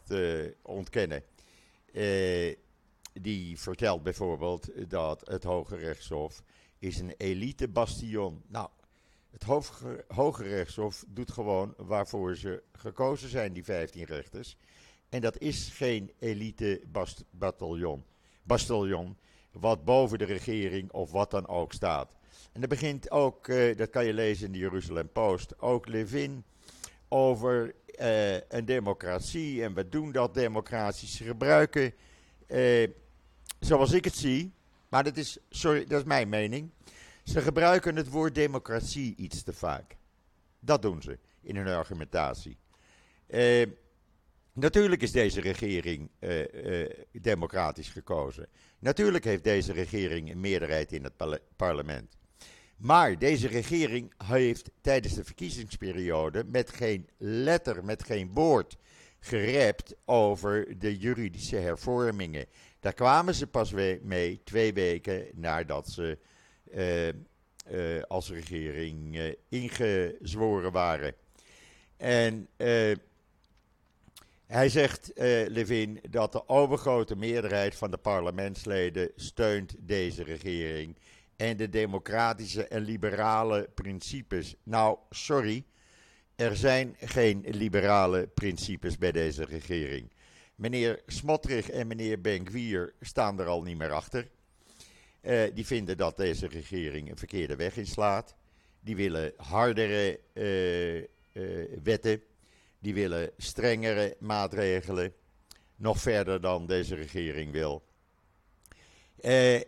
ontkennen. 0.62 1.22
die 3.12 3.60
vertelt 3.60 4.02
bijvoorbeeld 4.02 4.90
dat 4.90 5.28
het 5.28 5.44
Hoge 5.44 5.76
Rechtshof 5.76 6.42
is 6.78 6.98
een 6.98 7.14
elite 7.16 7.68
bastion. 7.68 8.42
Nou, 8.48 8.68
het 9.32 9.44
Hoge 10.08 10.42
Rechtshof 10.42 11.04
doet 11.08 11.32
gewoon 11.32 11.74
waarvoor 11.76 12.36
ze 12.36 12.62
gekozen 12.72 13.28
zijn, 13.28 13.52
die 13.52 13.64
15 13.64 14.04
rechters. 14.04 14.56
En 15.08 15.20
dat 15.20 15.38
is 15.38 15.68
geen 15.68 16.12
elite 16.18 16.82
bataljon, 17.30 18.04
bastion, 18.42 19.16
wat 19.52 19.84
boven 19.84 20.18
de 20.18 20.24
regering 20.24 20.92
of 20.92 21.10
wat 21.10 21.30
dan 21.30 21.48
ook 21.48 21.72
staat. 21.72 22.12
En 22.52 22.60
dat 22.60 22.70
begint 22.70 23.10
ook, 23.10 23.48
uh, 23.48 23.76
dat 23.76 23.90
kan 23.90 24.04
je 24.04 24.12
lezen 24.12 24.46
in 24.46 24.52
de 24.52 24.58
Jeruzalem 24.58 25.08
Post, 25.12 25.60
ook 25.60 25.88
Levin 25.88 26.44
over 27.08 27.74
uh, 28.00 28.34
een 28.34 28.64
democratie 28.64 29.62
en 29.62 29.74
we 29.74 29.88
doen 29.88 30.12
dat 30.12 30.34
democratisch 30.34 31.16
gebruiken. 31.16 31.94
Uh, 32.48 32.88
zoals 33.60 33.92
ik 33.92 34.04
het 34.04 34.16
zie, 34.16 34.52
maar 34.88 35.04
dat 35.04 35.16
is, 35.16 35.38
sorry, 35.50 35.84
dat 35.86 36.00
is 36.00 36.06
mijn 36.06 36.28
mening. 36.28 36.70
Ze 37.22 37.40
gebruiken 37.40 37.96
het 37.96 38.08
woord 38.08 38.34
democratie 38.34 39.14
iets 39.16 39.42
te 39.42 39.52
vaak. 39.52 39.96
Dat 40.60 40.82
doen 40.82 41.02
ze 41.02 41.18
in 41.40 41.56
hun 41.56 41.66
argumentatie. 41.66 42.56
Uh, 43.28 43.66
natuurlijk 44.52 45.02
is 45.02 45.12
deze 45.12 45.40
regering 45.40 46.10
uh, 46.20 46.54
uh, 46.54 46.90
democratisch 47.12 47.88
gekozen. 47.88 48.48
Natuurlijk 48.78 49.24
heeft 49.24 49.44
deze 49.44 49.72
regering 49.72 50.30
een 50.30 50.40
meerderheid 50.40 50.92
in 50.92 51.04
het 51.04 51.40
parlement. 51.56 52.16
Maar 52.76 53.18
deze 53.18 53.48
regering 53.48 54.12
heeft 54.24 54.70
tijdens 54.80 55.14
de 55.14 55.24
verkiezingsperiode 55.24 56.44
met 56.44 56.70
geen 56.70 57.08
letter, 57.18 57.84
met 57.84 58.04
geen 58.04 58.30
woord 58.32 58.76
gerept 59.18 59.94
over 60.04 60.78
de 60.78 60.98
juridische 60.98 61.56
hervormingen. 61.56 62.46
Daar 62.80 62.92
kwamen 62.92 63.34
ze 63.34 63.46
pas 63.46 63.72
mee 64.02 64.40
twee 64.44 64.72
weken 64.72 65.26
nadat 65.34 65.88
ze 65.88 66.18
als 68.08 68.30
regering 68.30 69.16
uh, 69.16 69.32
ingezworen 69.48 70.72
waren. 70.72 71.14
En 71.96 72.48
hij 74.46 74.68
zegt, 74.68 75.12
Levin, 75.46 76.00
dat 76.10 76.32
de 76.32 76.48
overgrote 76.48 77.16
meerderheid 77.16 77.74
van 77.74 77.90
de 77.90 77.96
parlementsleden 77.96 79.10
steunt 79.16 79.74
deze 79.78 80.22
regering 80.22 80.96
en 81.36 81.56
de 81.56 81.68
democratische 81.68 82.68
en 82.68 82.82
liberale 82.82 83.68
principes. 83.74 84.54
Nou, 84.62 84.98
sorry, 85.10 85.64
er 86.36 86.56
zijn 86.56 86.96
geen 87.00 87.44
liberale 87.48 88.26
principes 88.34 88.98
bij 88.98 89.12
deze 89.12 89.44
regering. 89.44 90.12
Meneer 90.54 91.02
Smotrich 91.06 91.70
en 91.70 91.86
meneer 91.86 92.20
Benkwier 92.20 92.92
staan 93.00 93.40
er 93.40 93.46
al 93.46 93.62
niet 93.62 93.78
meer 93.78 93.92
achter. 93.92 94.28
Uh, 95.22 95.42
die 95.54 95.66
vinden 95.66 95.96
dat 95.96 96.16
deze 96.16 96.46
regering 96.46 97.10
een 97.10 97.16
verkeerde 97.16 97.56
weg 97.56 97.76
inslaat. 97.76 98.34
Die 98.80 98.96
willen 98.96 99.32
hardere 99.36 100.20
uh, 100.32 100.96
uh, 100.96 101.04
wetten. 101.82 102.22
Die 102.78 102.94
willen 102.94 103.30
strengere 103.36 104.16
maatregelen. 104.20 105.12
Nog 105.76 106.00
verder 106.00 106.40
dan 106.40 106.66
deze 106.66 106.94
regering 106.94 107.52
wil. 107.52 107.82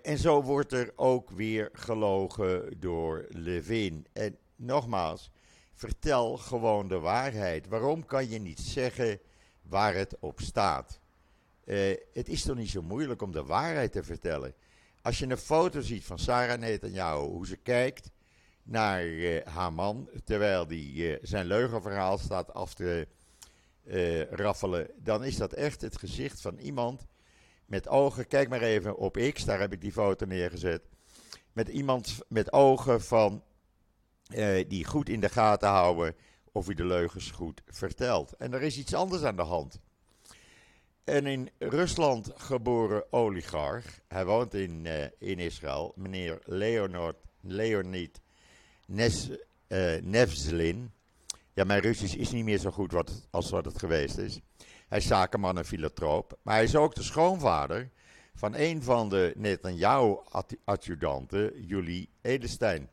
en 0.02 0.18
zo 0.18 0.42
wordt 0.42 0.72
er 0.72 0.92
ook 0.96 1.30
weer 1.30 1.68
gelogen 1.72 2.80
door 2.80 3.26
Levin. 3.28 4.06
En 4.12 4.36
nogmaals, 4.56 5.30
vertel 5.74 6.36
gewoon 6.36 6.88
de 6.88 6.98
waarheid. 6.98 7.68
Waarom 7.68 8.06
kan 8.06 8.28
je 8.28 8.38
niet 8.38 8.60
zeggen 8.60 9.20
waar 9.62 9.94
het 9.94 10.16
op 10.20 10.40
staat? 10.40 11.00
het 12.12 12.28
is 12.28 12.42
toch 12.42 12.56
niet 12.56 12.70
zo 12.70 12.82
moeilijk 12.82 13.22
om 13.22 13.32
de 13.32 13.44
waarheid 13.44 13.92
te 13.92 14.02
vertellen? 14.02 14.54
Als 15.04 15.18
je 15.18 15.30
een 15.30 15.36
foto 15.36 15.80
ziet 15.80 16.04
van 16.04 16.18
Sarah 16.18 16.58
Netanyahu, 16.58 17.20
hoe 17.20 17.46
ze 17.46 17.56
kijkt, 17.56 18.10
naar 18.62 19.04
uh, 19.04 19.46
haar 19.46 19.72
man, 19.72 20.08
terwijl 20.24 20.66
hij 20.66 21.18
zijn 21.22 21.46
leugenverhaal 21.46 22.18
staat 22.18 22.54
af 22.54 22.74
te 22.74 23.08
raffelen, 24.30 24.90
dan 24.96 25.24
is 25.24 25.36
dat 25.36 25.52
echt 25.52 25.80
het 25.80 25.98
gezicht 25.98 26.40
van 26.40 26.58
iemand 26.58 27.06
met 27.66 27.88
ogen. 27.88 28.26
Kijk 28.26 28.48
maar 28.48 28.62
even 28.62 28.96
op 28.96 29.30
X, 29.32 29.44
daar 29.44 29.60
heb 29.60 29.72
ik 29.72 29.80
die 29.80 29.92
foto 29.92 30.26
neergezet. 30.26 30.82
Met 31.52 31.68
iemand 31.68 32.18
met 32.28 32.52
ogen 32.52 33.02
van 33.02 33.42
die 34.68 34.84
goed 34.84 35.08
in 35.08 35.20
de 35.20 35.28
gaten 35.28 35.68
houden 35.68 36.16
of 36.52 36.66
hij 36.66 36.74
de 36.74 36.86
leugens 36.86 37.30
goed 37.30 37.62
vertelt. 37.66 38.32
En 38.32 38.52
er 38.52 38.62
is 38.62 38.78
iets 38.78 38.94
anders 38.94 39.22
aan 39.22 39.36
de 39.36 39.42
hand. 39.42 39.80
Een 41.04 41.26
in 41.26 41.50
Rusland 41.58 42.30
geboren 42.34 43.12
oligarch, 43.12 44.00
hij 44.08 44.24
woont 44.24 44.54
in, 44.54 44.84
uh, 44.84 45.04
in 45.18 45.38
Israël, 45.38 45.92
meneer 45.96 46.40
Leonard, 46.44 47.16
Leonid 47.40 48.20
Nes, 48.86 49.30
uh, 49.68 49.94
Nevzlin. 50.02 50.92
Ja, 51.52 51.64
mijn 51.64 51.80
Russisch 51.80 52.14
is 52.14 52.30
niet 52.30 52.44
meer 52.44 52.58
zo 52.58 52.70
goed 52.70 52.92
wat, 52.92 53.26
als 53.30 53.50
wat 53.50 53.64
het 53.64 53.78
geweest 53.78 54.18
is. 54.18 54.40
Hij 54.88 54.98
is 54.98 55.06
zakenman 55.06 55.58
en 55.58 55.64
filantroop. 55.64 56.38
Maar 56.42 56.54
hij 56.54 56.64
is 56.64 56.76
ook 56.76 56.94
de 56.94 57.02
schoonvader 57.02 57.90
van 58.34 58.54
een 58.54 58.82
van 58.82 59.08
de 59.08 59.32
Netanyahu-adjudanten, 59.36 61.64
Julie 61.66 62.08
Edelstein. 62.20 62.90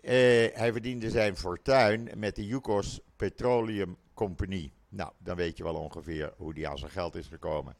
Uh, 0.00 0.10
hij 0.52 0.72
verdiende 0.72 1.10
zijn 1.10 1.36
fortuin 1.36 2.10
met 2.16 2.36
de 2.36 2.46
Yukos 2.46 3.00
Petroleum 3.16 3.96
Company. 4.14 4.72
Nou, 4.88 5.12
dan 5.18 5.36
weet 5.36 5.56
je 5.56 5.62
wel 5.62 5.74
ongeveer 5.74 6.32
hoe 6.36 6.54
die 6.54 6.68
aan 6.68 6.78
zijn 6.78 6.90
geld 6.90 7.14
is 7.14 7.26
gekomen. 7.26 7.76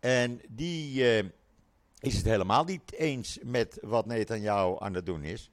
En 0.00 0.40
die 0.48 1.00
uh, 1.22 1.30
is 1.98 2.16
het 2.16 2.24
helemaal 2.24 2.64
niet 2.64 2.92
eens 2.92 3.38
met 3.42 3.78
wat 3.82 4.06
Netanyahu 4.06 4.76
aan 4.78 4.94
het 4.94 5.06
doen 5.06 5.22
is. 5.22 5.50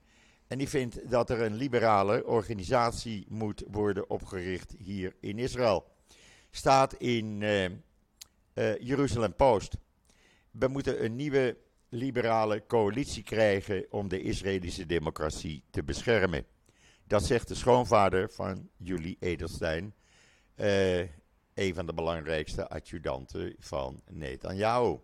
En 0.48 0.58
die 0.58 0.70
vindt 0.70 1.10
dat 1.10 1.30
er 1.30 1.42
een 1.42 1.56
liberale 1.56 2.26
organisatie 2.26 3.26
moet 3.30 3.64
worden 3.68 4.10
opgericht 4.10 4.74
hier 4.78 5.16
in 5.20 5.40
Israël. 5.40 5.86
Staat 6.52 6.94
in 6.94 7.42
uh, 7.42 7.66
uh, 7.66 7.72
Jeruzalem 8.80 9.36
Post. 9.36 9.78
We 10.52 10.68
moeten 10.68 11.04
een 11.04 11.16
nieuwe 11.16 11.58
liberale 11.90 12.64
coalitie 12.68 13.24
krijgen 13.24 13.86
om 13.90 14.08
de 14.08 14.22
Israëlische 14.22 14.86
democratie 14.86 15.64
te 15.70 15.84
beschermen. 15.84 16.46
Dat 17.08 17.24
zegt 17.24 17.48
de 17.48 17.56
schoonvader 17.56 18.32
van 18.32 18.70
Julie 18.78 19.18
Edelstein, 19.20 19.94
uh, 20.56 21.00
een 21.54 21.74
van 21.74 21.86
de 21.86 21.94
belangrijkste 21.94 22.70
adjudanten 22.70 23.56
van 23.60 24.02
Netanyahu. 24.10 24.98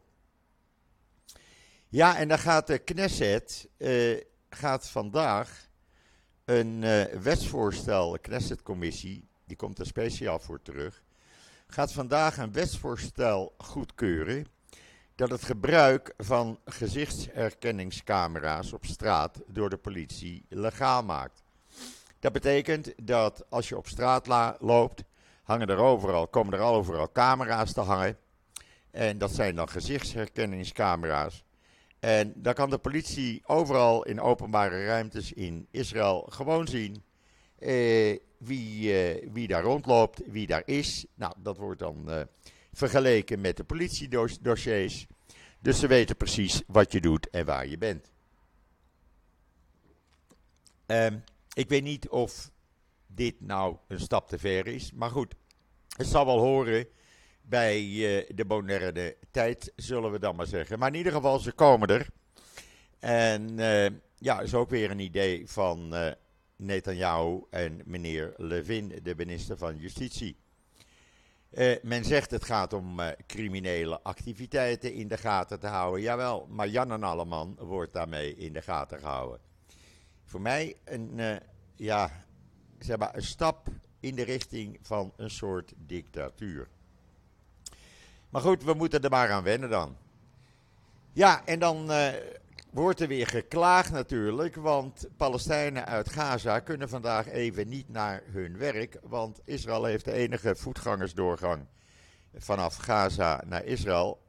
Ja, 1.88 2.18
en 2.18 2.28
dan 2.28 2.40
gaat 2.40 2.68
de 2.68 2.78
Knesset 2.78 3.70
uh, 3.78 4.22
gaat 4.50 4.90
vandaag 4.90 5.68
een 6.46 6.82
uh, 6.82 7.04
wetsvoorstel, 7.04 8.12
de 8.12 8.20
Knesset-commissie, 8.20 9.28
die 9.46 9.58
komt 9.58 9.80
er 9.80 9.86
speciaal 9.86 10.40
voor 10.40 10.62
terug, 10.62 11.04
gaat 11.68 11.92
vandaag 11.92 12.38
een 12.38 12.52
wetsvoorstel 12.52 13.54
goedkeuren 13.58 14.48
dat 15.16 15.30
het 15.30 15.44
gebruik 15.44 16.14
van 16.18 16.60
gezichtsherkenningscamera's 16.66 18.74
op 18.74 18.86
straat 18.86 19.42
door 19.48 19.70
de 19.70 19.78
politie 19.78 20.46
legaal 20.50 21.04
maakt. 21.04 21.44
Dat 22.20 22.32
betekent 22.32 22.94
dat 23.04 23.46
als 23.50 23.70
je 23.70 23.78
op 23.78 23.88
straat 23.88 24.28
loopt, 24.60 25.04
hangen 25.44 25.68
er 25.68 25.78
overal, 25.78 26.28
komen 26.28 26.54
er 26.54 26.60
overal 26.60 27.12
camera's 27.12 27.74
te 27.74 27.82
hangen. 27.82 28.18
En 28.92 29.18
dat 29.18 29.32
zijn 29.32 29.56
dan 29.56 29.70
gezichtsherkenningscamera's. 29.70 31.44
En 32.00 32.34
dan 32.36 32.54
kan 32.54 32.70
de 32.70 32.78
politie 32.78 33.42
overal 33.46 34.06
in 34.06 34.22
openbare 34.22 34.86
ruimtes 34.86 35.34
in 35.34 35.68
Israël 35.72 36.28
gewoon 36.30 36.68
zien 36.68 37.04
eh, 37.60 38.18
wie, 38.38 38.94
eh, 38.94 39.30
wie 39.32 39.48
daar 39.48 39.64
rondloopt, 39.64 40.22
wie 40.26 40.48
daar 40.48 40.64
is. 40.66 41.06
Nou, 41.14 41.34
dat 41.38 41.58
wordt 41.58 41.80
dan 41.80 42.12
eh, 42.12 42.22
vergeleken 42.74 43.42
met 43.42 43.58
de 43.58 43.64
politiedossiers. 43.64 45.08
Dus 45.62 45.80
ze 45.80 45.88
weten 45.88 46.16
precies 46.16 46.62
wat 46.68 46.92
je 46.92 47.02
doet 47.02 47.30
en 47.30 47.46
waar 47.46 47.68
je 47.68 47.78
bent. 47.78 48.12
Um, 50.86 51.24
ik 51.60 51.70
weet 51.70 51.84
niet 51.84 52.10
of 52.10 52.52
dit 53.08 53.42
nou 53.42 53.78
een 53.88 54.00
stap 54.00 54.28
te 54.28 54.40
ver 54.40 54.68
is, 54.68 54.92
maar 54.92 55.10
goed, 55.10 55.36
het 55.98 56.08
zal 56.08 56.26
wel 56.26 56.40
horen 56.40 56.88
bij 57.42 57.84
uh, 57.84 58.30
de 58.36 58.46
moderne 58.48 59.16
tijd, 59.32 59.74
zullen 59.76 60.12
we 60.12 60.20
dan 60.20 60.36
maar 60.36 60.48
zeggen. 60.48 60.80
Maar 60.80 60.90
in 60.90 60.98
ieder 60.98 61.12
geval, 61.12 61.40
ze 61.40 61.52
komen 61.52 61.88
er. 61.88 62.08
En 63.00 63.60
uh, 63.60 63.86
ja, 64.18 64.40
is 64.42 64.54
ook 64.54 64.70
weer 64.70 64.92
een 64.92 65.00
idee 65.00 65.50
van 65.50 65.96
uh, 65.96 66.12
Netanyahu 66.56 67.44
en 67.50 67.82
meneer 67.86 68.34
Levin, 68.38 69.00
de 69.04 69.14
minister 69.16 69.58
van 69.58 69.78
Justitie. 69.78 70.38
Men 71.82 72.06
zegt 72.06 72.32
het 72.32 72.46
gaat 72.46 72.74
om 72.74 73.00
criminele 73.28 74.02
activiteiten 74.02 74.94
in 74.94 75.08
de 75.08 75.18
gaten 75.18 75.60
te 75.60 75.68
houden. 75.68 76.02
Jawel, 76.02 76.48
maar 76.50 76.68
Jan 76.68 76.92
en 76.92 77.04
Alleman 77.04 77.56
wordt 77.60 77.94
daarmee 77.94 78.36
in 78.36 78.54
de 78.54 78.62
gaten 78.62 79.00
gehouden. 79.00 79.49
Voor 80.30 80.42
mij 80.42 80.76
een, 80.84 81.12
uh, 81.16 81.36
ja, 81.76 82.12
zeg 82.80 82.98
maar 82.98 83.16
een 83.16 83.24
stap 83.24 83.68
in 84.00 84.16
de 84.16 84.24
richting 84.24 84.80
van 84.82 85.14
een 85.16 85.30
soort 85.30 85.74
dictatuur. 85.78 86.68
Maar 88.30 88.42
goed, 88.42 88.64
we 88.64 88.74
moeten 88.74 89.02
er 89.02 89.10
maar 89.10 89.32
aan 89.32 89.44
wennen 89.44 89.70
dan. 89.70 89.96
Ja, 91.12 91.46
en 91.46 91.60
dan 91.60 91.92
wordt 92.72 93.00
er 93.00 93.08
weer 93.08 93.28
geklaagd 93.28 93.92
natuurlijk, 93.92 94.56
want 94.56 95.08
Palestijnen 95.18 95.86
uit 95.86 96.10
Gaza 96.10 96.60
kunnen 96.60 96.90
vandaag 96.90 97.28
even 97.28 97.68
niet 97.68 97.90
naar 97.90 98.24
hun 98.26 98.58
werk, 98.58 99.00
want 99.04 99.40
Israël 99.46 99.84
heeft 99.84 100.06
de 100.06 100.12
enige 100.12 100.56
voetgangersdoorgang 100.56 101.66
vanaf 102.36 102.76
Gaza 102.76 103.44
naar 103.46 103.66
Israël, 103.66 104.22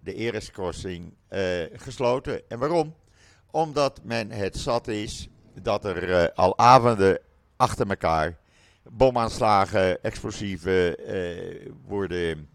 de 0.00 0.14
Eres 0.14 0.50
Crossing, 0.50 1.14
uh, 1.30 1.64
gesloten. 1.72 2.48
En 2.48 2.58
waarom? 2.58 2.94
Omdat 3.50 4.00
men 4.04 4.30
het 4.30 4.56
zat 4.56 4.88
is 4.88 5.28
dat 5.62 5.84
er 5.84 6.08
uh, 6.08 6.24
al 6.34 6.58
avonden 6.58 7.18
achter 7.56 7.88
elkaar 7.88 8.38
bomaanslagen, 8.82 10.02
explosieven 10.02 11.14
uh, 11.14 11.68
worden 11.86 12.48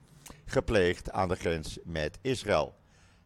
gepleegd 0.45 1.11
aan 1.11 1.27
de 1.27 1.35
grens 1.35 1.79
met 1.83 2.17
Israël. 2.21 2.75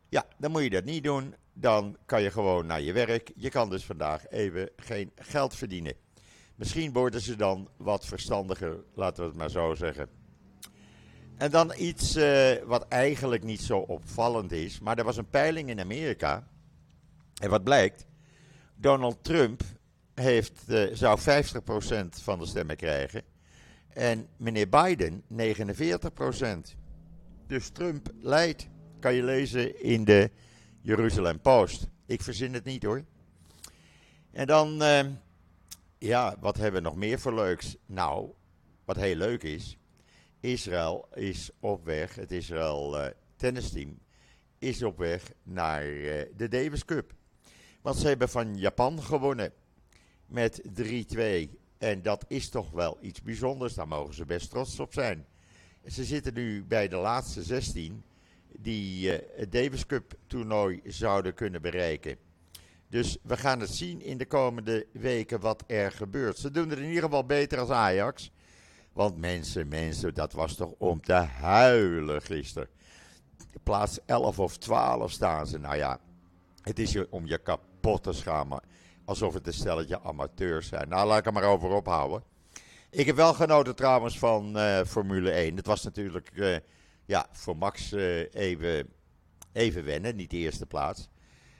Ja, 0.09 0.25
dan 0.37 0.51
moet 0.51 0.63
je 0.63 0.69
dat 0.69 0.83
niet 0.83 1.03
doen 1.03 1.35
dan 1.53 1.97
kan 2.05 2.21
je 2.21 2.31
gewoon 2.31 2.65
naar 2.65 2.81
je 2.81 2.93
werk. 2.93 3.31
Je 3.35 3.49
kan 3.49 3.69
dus 3.69 3.85
vandaag 3.85 4.29
even 4.29 4.69
geen 4.75 5.11
geld 5.15 5.55
verdienen. 5.55 5.93
Misschien 6.55 6.93
worden 6.93 7.21
ze 7.21 7.35
dan 7.35 7.69
wat 7.77 8.05
verstandiger, 8.05 8.83
laten 8.93 9.23
we 9.23 9.29
het 9.29 9.37
maar 9.37 9.49
zo 9.49 9.73
zeggen. 9.73 10.09
En 11.37 11.51
dan 11.51 11.73
iets 11.77 12.15
uh, 12.15 12.51
wat 12.65 12.87
eigenlijk 12.87 13.43
niet 13.43 13.61
zo 13.61 13.77
opvallend 13.77 14.51
is, 14.51 14.79
maar 14.79 14.97
er 14.97 15.03
was 15.03 15.17
een 15.17 15.29
peiling 15.29 15.69
in 15.69 15.79
Amerika. 15.79 16.47
En 17.41 17.49
wat 17.49 17.63
blijkt? 17.63 18.05
Donald 18.83 19.23
Trump 19.23 19.61
heeft, 20.13 20.63
uh, 20.67 20.83
zou 20.93 21.19
50% 21.19 22.21
van 22.21 22.39
de 22.39 22.45
stemmen 22.45 22.75
krijgen. 22.75 23.21
En 23.89 24.27
meneer 24.37 24.69
Biden 24.69 25.23
49%. 25.27 26.75
Dus 27.47 27.69
Trump 27.69 28.09
leidt, 28.21 28.67
kan 28.99 29.13
je 29.13 29.23
lezen 29.23 29.83
in 29.83 30.03
de 30.05 30.31
Jeruzalem 30.81 31.41
Post. 31.41 31.87
Ik 32.05 32.21
verzin 32.21 32.53
het 32.53 32.63
niet 32.63 32.83
hoor. 32.83 33.03
En 34.31 34.47
dan, 34.47 34.81
uh, 34.81 34.99
ja, 35.97 36.35
wat 36.39 36.57
hebben 36.57 36.81
we 36.81 36.87
nog 36.87 36.97
meer 36.97 37.19
voor 37.19 37.33
leuks? 37.33 37.75
Nou, 37.85 38.31
wat 38.85 38.95
heel 38.95 39.15
leuk 39.15 39.43
is, 39.43 39.77
Israël 40.39 41.07
is 41.13 41.49
op 41.59 41.85
weg, 41.85 42.15
het 42.15 42.31
Israël 42.31 42.99
uh, 42.99 43.07
tennisteam 43.35 43.99
is 44.59 44.83
op 44.83 44.97
weg 44.97 45.31
naar 45.43 45.85
uh, 45.85 46.21
de 46.35 46.47
Davis 46.47 46.85
Cup. 46.85 47.13
Want 47.83 47.97
ze 47.97 48.07
hebben 48.07 48.29
van 48.29 48.57
Japan 48.57 49.03
gewonnen 49.03 49.53
met 50.25 50.61
3-2. 51.15 51.49
En 51.77 52.01
dat 52.01 52.25
is 52.27 52.49
toch 52.49 52.71
wel 52.71 52.97
iets 53.01 53.21
bijzonders, 53.21 53.73
daar 53.73 53.87
mogen 53.87 54.13
ze 54.13 54.25
best 54.25 54.49
trots 54.49 54.79
op 54.79 54.93
zijn. 54.93 55.25
Ze 55.87 56.03
zitten 56.03 56.33
nu 56.33 56.63
bij 56.63 56.87
de 56.87 56.95
laatste 56.95 57.43
16 57.43 58.03
die 58.57 59.11
uh, 59.11 59.19
het 59.35 59.51
Davis 59.51 59.85
Cup 59.85 60.13
toernooi 60.27 60.81
zouden 60.85 61.33
kunnen 61.33 61.61
bereiken. 61.61 62.17
Dus 62.87 63.17
we 63.21 63.37
gaan 63.37 63.59
het 63.59 63.69
zien 63.69 64.01
in 64.01 64.17
de 64.17 64.25
komende 64.25 64.87
weken 64.91 65.39
wat 65.39 65.63
er 65.67 65.91
gebeurt. 65.91 66.37
Ze 66.37 66.51
doen 66.51 66.69
het 66.69 66.79
in 66.79 66.87
ieder 66.87 67.03
geval 67.03 67.25
beter 67.25 67.59
als 67.59 67.69
Ajax. 67.69 68.31
Want 68.93 69.17
mensen, 69.17 69.67
mensen, 69.67 70.13
dat 70.13 70.33
was 70.33 70.55
toch 70.55 70.73
om 70.77 71.01
te 71.01 71.13
huilen 71.13 72.21
gisteren. 72.21 72.69
Plaats 73.63 73.99
11 74.05 74.39
of 74.39 74.57
12 74.57 75.11
staan 75.11 75.47
ze. 75.47 75.59
Nou 75.59 75.75
ja, 75.75 75.99
het 76.61 76.79
is 76.79 77.09
om 77.09 77.25
je 77.25 77.37
kapot 77.37 77.71
te 77.91 78.13
schamen. 78.13 78.61
Alsof 79.05 79.33
het 79.33 79.47
een 79.47 79.53
stelletje 79.53 80.01
amateurs 80.01 80.67
zijn. 80.67 80.89
Nou, 80.89 81.07
laat 81.07 81.19
ik 81.19 81.25
er 81.25 81.33
maar 81.33 81.43
over 81.43 81.69
ophouden. 81.69 82.23
Ik 82.89 83.05
heb 83.05 83.15
wel 83.15 83.33
genoten 83.33 83.75
trouwens 83.75 84.19
van 84.19 84.57
uh, 84.57 84.81
Formule 84.81 85.31
1. 85.31 85.55
Het 85.55 85.65
was 85.65 85.83
natuurlijk... 85.83 86.29
Uh, 86.33 86.55
ja, 87.05 87.27
voor 87.31 87.57
Max 87.57 87.93
uh, 87.93 88.33
even, 88.33 88.89
even 89.51 89.83
wennen, 89.83 90.15
niet 90.15 90.29
de 90.29 90.37
eerste 90.37 90.65
plaats. 90.65 91.09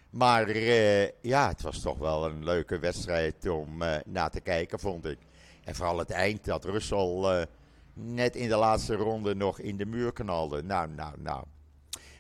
Maar 0.10 0.58
ja, 1.22 1.48
het 1.48 1.62
was 1.62 1.80
toch 1.80 1.98
wel 1.98 2.26
een 2.26 2.44
leuke 2.44 2.80
wedstrijd 2.80 3.48
om 3.50 3.82
uh, 3.82 3.96
na 4.06 4.30
te 4.30 4.42
kijken, 4.42 4.80
vond 4.80 5.06
ik. 5.06 5.18
En 5.64 5.76
vooral 5.76 5.98
het 5.98 6.10
eind, 6.10 6.46
dat 6.46 6.66
Russell 6.66 7.48
net 7.94 8.36
in 8.36 8.50
de 8.50 8.56
laatste 8.56 8.96
ronde 8.96 9.36
nog 9.36 9.60
in 9.60 9.78
de 9.78 9.86
muur 9.86 10.14
knalde. 10.14 10.64
Nou, 10.64 10.90
nou, 10.90 11.22
nou. 11.22 11.44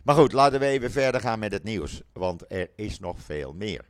Maar 0.03 0.15
goed, 0.15 0.33
laten 0.33 0.59
we 0.59 0.65
even 0.65 0.91
verder 0.91 1.21
gaan 1.21 1.39
met 1.39 1.51
het 1.51 1.63
nieuws, 1.63 2.01
want 2.13 2.51
er 2.51 2.69
is 2.75 2.99
nog 2.99 3.19
veel 3.19 3.53
meer. 3.53 3.85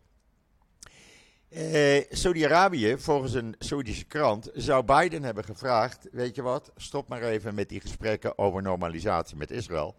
Uh, 1.58 2.02
Saudi-Arabië, 2.10 2.98
volgens 2.98 3.34
een 3.34 3.56
Saudische 3.60 4.06
krant, 4.06 4.50
zou 4.54 4.84
Biden 4.84 5.24
hebben 5.24 5.44
gevraagd: 5.44 6.08
Weet 6.12 6.36
je 6.36 6.42
wat, 6.42 6.72
stop 6.76 7.08
maar 7.08 7.22
even 7.22 7.56
met 7.56 7.70
die 7.70 7.80
gesprekken 7.80 8.38
over 8.38 8.62
normalisatie 8.62 9.38
met 9.38 9.52
Israël. 9.52 9.96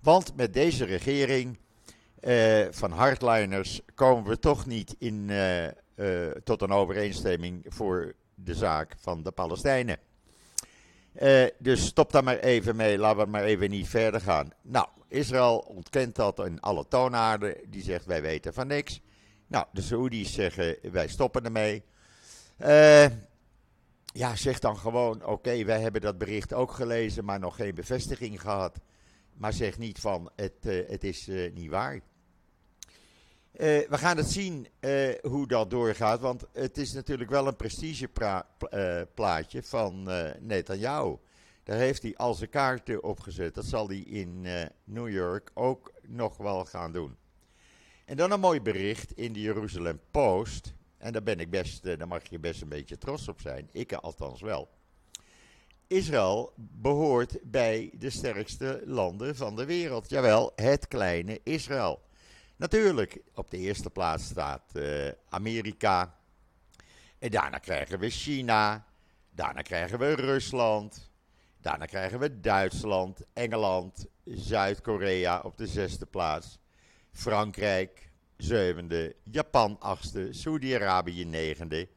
Want 0.00 0.36
met 0.36 0.52
deze 0.52 0.84
regering 0.84 1.58
uh, 2.20 2.66
van 2.70 2.90
hardliners 2.90 3.80
komen 3.94 4.30
we 4.30 4.38
toch 4.38 4.66
niet 4.66 4.96
in, 4.98 5.28
uh, 5.96 6.26
tot 6.44 6.62
een 6.62 6.72
overeenstemming 6.72 7.64
voor 7.68 8.14
de 8.34 8.54
zaak 8.54 8.94
van 8.98 9.22
de 9.22 9.30
Palestijnen. 9.30 9.98
dus 11.58 11.86
stop 11.86 12.12
daar 12.12 12.24
maar 12.24 12.38
even 12.38 12.76
mee, 12.76 12.98
laten 12.98 13.24
we 13.24 13.30
maar 13.30 13.44
even 13.44 13.70
niet 13.70 13.88
verder 13.88 14.20
gaan. 14.20 14.50
Nou, 14.62 14.86
Israël 15.08 15.58
ontkent 15.58 16.16
dat 16.16 16.46
in 16.46 16.60
alle 16.60 16.88
toonaarden. 16.88 17.56
Die 17.68 17.82
zegt: 17.82 18.06
Wij 18.06 18.22
weten 18.22 18.54
van 18.54 18.66
niks. 18.66 19.00
Nou, 19.46 19.66
de 19.72 19.82
Saoedi's 19.82 20.32
zeggen 20.32 20.76
wij 20.92 21.08
stoppen 21.08 21.44
ermee. 21.44 21.84
Uh, 22.58 23.06
ja, 24.04 24.36
zeg 24.36 24.58
dan 24.58 24.76
gewoon: 24.76 25.24
oké, 25.24 25.64
wij 25.64 25.80
hebben 25.80 26.00
dat 26.00 26.18
bericht 26.18 26.52
ook 26.52 26.72
gelezen, 26.72 27.24
maar 27.24 27.38
nog 27.38 27.56
geen 27.56 27.74
bevestiging 27.74 28.40
gehad. 28.40 28.78
Maar 29.34 29.52
zeg 29.52 29.78
niet 29.78 29.98
van: 29.98 30.30
het, 30.36 30.66
uh, 30.66 30.88
het 30.88 31.04
is 31.04 31.28
uh, 31.28 31.52
niet 31.52 31.70
waar. 31.70 32.00
we 33.52 33.86
gaan 33.90 34.16
het 34.16 34.30
zien 34.30 34.68
hoe 35.22 35.46
dat 35.46 35.70
doorgaat, 35.70 36.20
want 36.20 36.44
het 36.52 36.78
is 36.78 36.92
natuurlijk 36.92 37.30
wel 37.30 37.46
een 37.46 37.56
prestigeplaatje 37.56 39.62
van 39.62 40.02
Netanyahu. 40.40 41.16
Daar 41.62 41.76
heeft 41.76 42.02
hij 42.02 42.16
al 42.16 42.34
zijn 42.34 42.50
kaarten 42.50 43.02
op 43.02 43.20
gezet. 43.20 43.54
Dat 43.54 43.64
zal 43.64 43.88
hij 43.88 43.98
in 43.98 44.46
New 44.84 45.08
York 45.08 45.50
ook 45.54 45.92
nog 46.02 46.36
wel 46.36 46.64
gaan 46.64 46.92
doen. 46.92 47.16
En 48.04 48.16
dan 48.16 48.30
een 48.30 48.40
mooi 48.40 48.60
bericht 48.60 49.12
in 49.12 49.32
de 49.32 49.40
Jeruzalem 49.40 50.00
Post. 50.10 50.74
En 50.98 51.12
daar 51.12 51.22
ben 51.22 51.40
ik 51.40 51.50
best, 51.50 51.84
eh, 51.84 51.98
daar 51.98 52.08
mag 52.08 52.28
je 52.28 52.38
best 52.38 52.62
een 52.62 52.68
beetje 52.68 52.98
trots 52.98 53.28
op 53.28 53.40
zijn. 53.40 53.68
Ik 53.72 53.92
althans 53.92 54.40
wel. 54.40 54.68
Israël 55.86 56.52
behoort 56.56 57.38
bij 57.42 57.90
de 57.98 58.10
sterkste 58.10 58.82
landen 58.84 59.36
van 59.36 59.56
de 59.56 59.64
wereld. 59.64 60.10
Jawel, 60.10 60.52
het 60.54 60.88
kleine 60.88 61.40
Israël. 61.42 62.02
Natuurlijk, 62.56 63.20
op 63.34 63.50
de 63.50 63.58
eerste 63.58 63.90
plaats 63.90 64.24
staat 64.24 64.72
uh, 64.72 65.08
Amerika. 65.28 66.18
En 67.18 67.30
daarna 67.30 67.58
krijgen 67.58 67.98
we 67.98 68.10
China. 68.10 68.86
Daarna 69.30 69.62
krijgen 69.62 69.98
we 69.98 70.14
Rusland. 70.14 71.10
Daarna 71.60 71.86
krijgen 71.86 72.18
we 72.18 72.40
Duitsland, 72.40 73.20
Engeland, 73.32 74.06
Zuid-Korea 74.24 75.40
op 75.40 75.56
de 75.56 75.66
zesde 75.66 76.06
plaats. 76.06 76.58
Frankrijk 77.14 78.10
zevende, 78.36 79.14
Japan 79.22 79.76
achtste, 79.80 80.28
Saudi-Arabië 80.30 81.24
negende. 81.24 81.88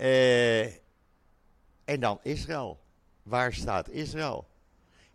Uh, 0.00 0.64
en 1.84 2.00
dan 2.00 2.18
Israël. 2.22 2.78
Waar 3.22 3.52
staat 3.52 3.88
Israël? 3.88 4.46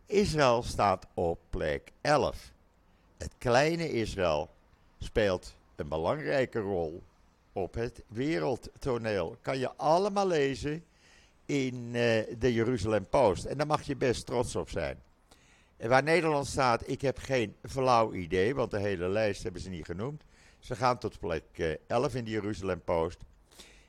Israël 0.05 0.63
staat 0.63 1.07
op 1.13 1.39
plek 1.49 1.91
11. 2.01 2.51
Het 3.17 3.33
kleine 3.37 3.91
Israël 3.91 4.49
speelt 4.99 5.55
een 5.75 5.87
belangrijke 5.87 6.59
rol 6.59 7.03
op 7.53 7.73
het 7.73 8.03
wereldtoneel. 8.07 9.37
Kan 9.41 9.59
je 9.59 9.75
allemaal 9.75 10.27
lezen 10.27 10.83
in 11.45 11.75
uh, 11.75 11.91
de 12.39 12.53
Jeruzalem 12.53 13.05
Post. 13.09 13.45
En 13.45 13.57
daar 13.57 13.67
mag 13.67 13.81
je 13.81 13.95
best 13.95 14.25
trots 14.25 14.55
op 14.55 14.69
zijn. 14.69 14.97
Waar 15.88 16.04
Nederland 16.04 16.48
staat, 16.48 16.88
ik 16.89 17.02
heb 17.02 17.17
geen 17.17 17.56
flauw 17.63 18.13
idee, 18.13 18.56
want 18.56 18.72
de 18.72 18.80
hele 18.80 19.08
lijst 19.08 19.43
hebben 19.43 19.62
ze 19.62 19.69
niet 19.69 19.86
genoemd. 19.86 20.24
Ze 20.60 20.76
gaan 20.76 20.98
tot 20.98 21.19
plek 21.19 21.78
11 21.88 22.12
eh, 22.12 22.19
in 22.19 22.26
de 22.26 22.32
Jeruzalem 22.32 22.82
Post. 22.84 23.19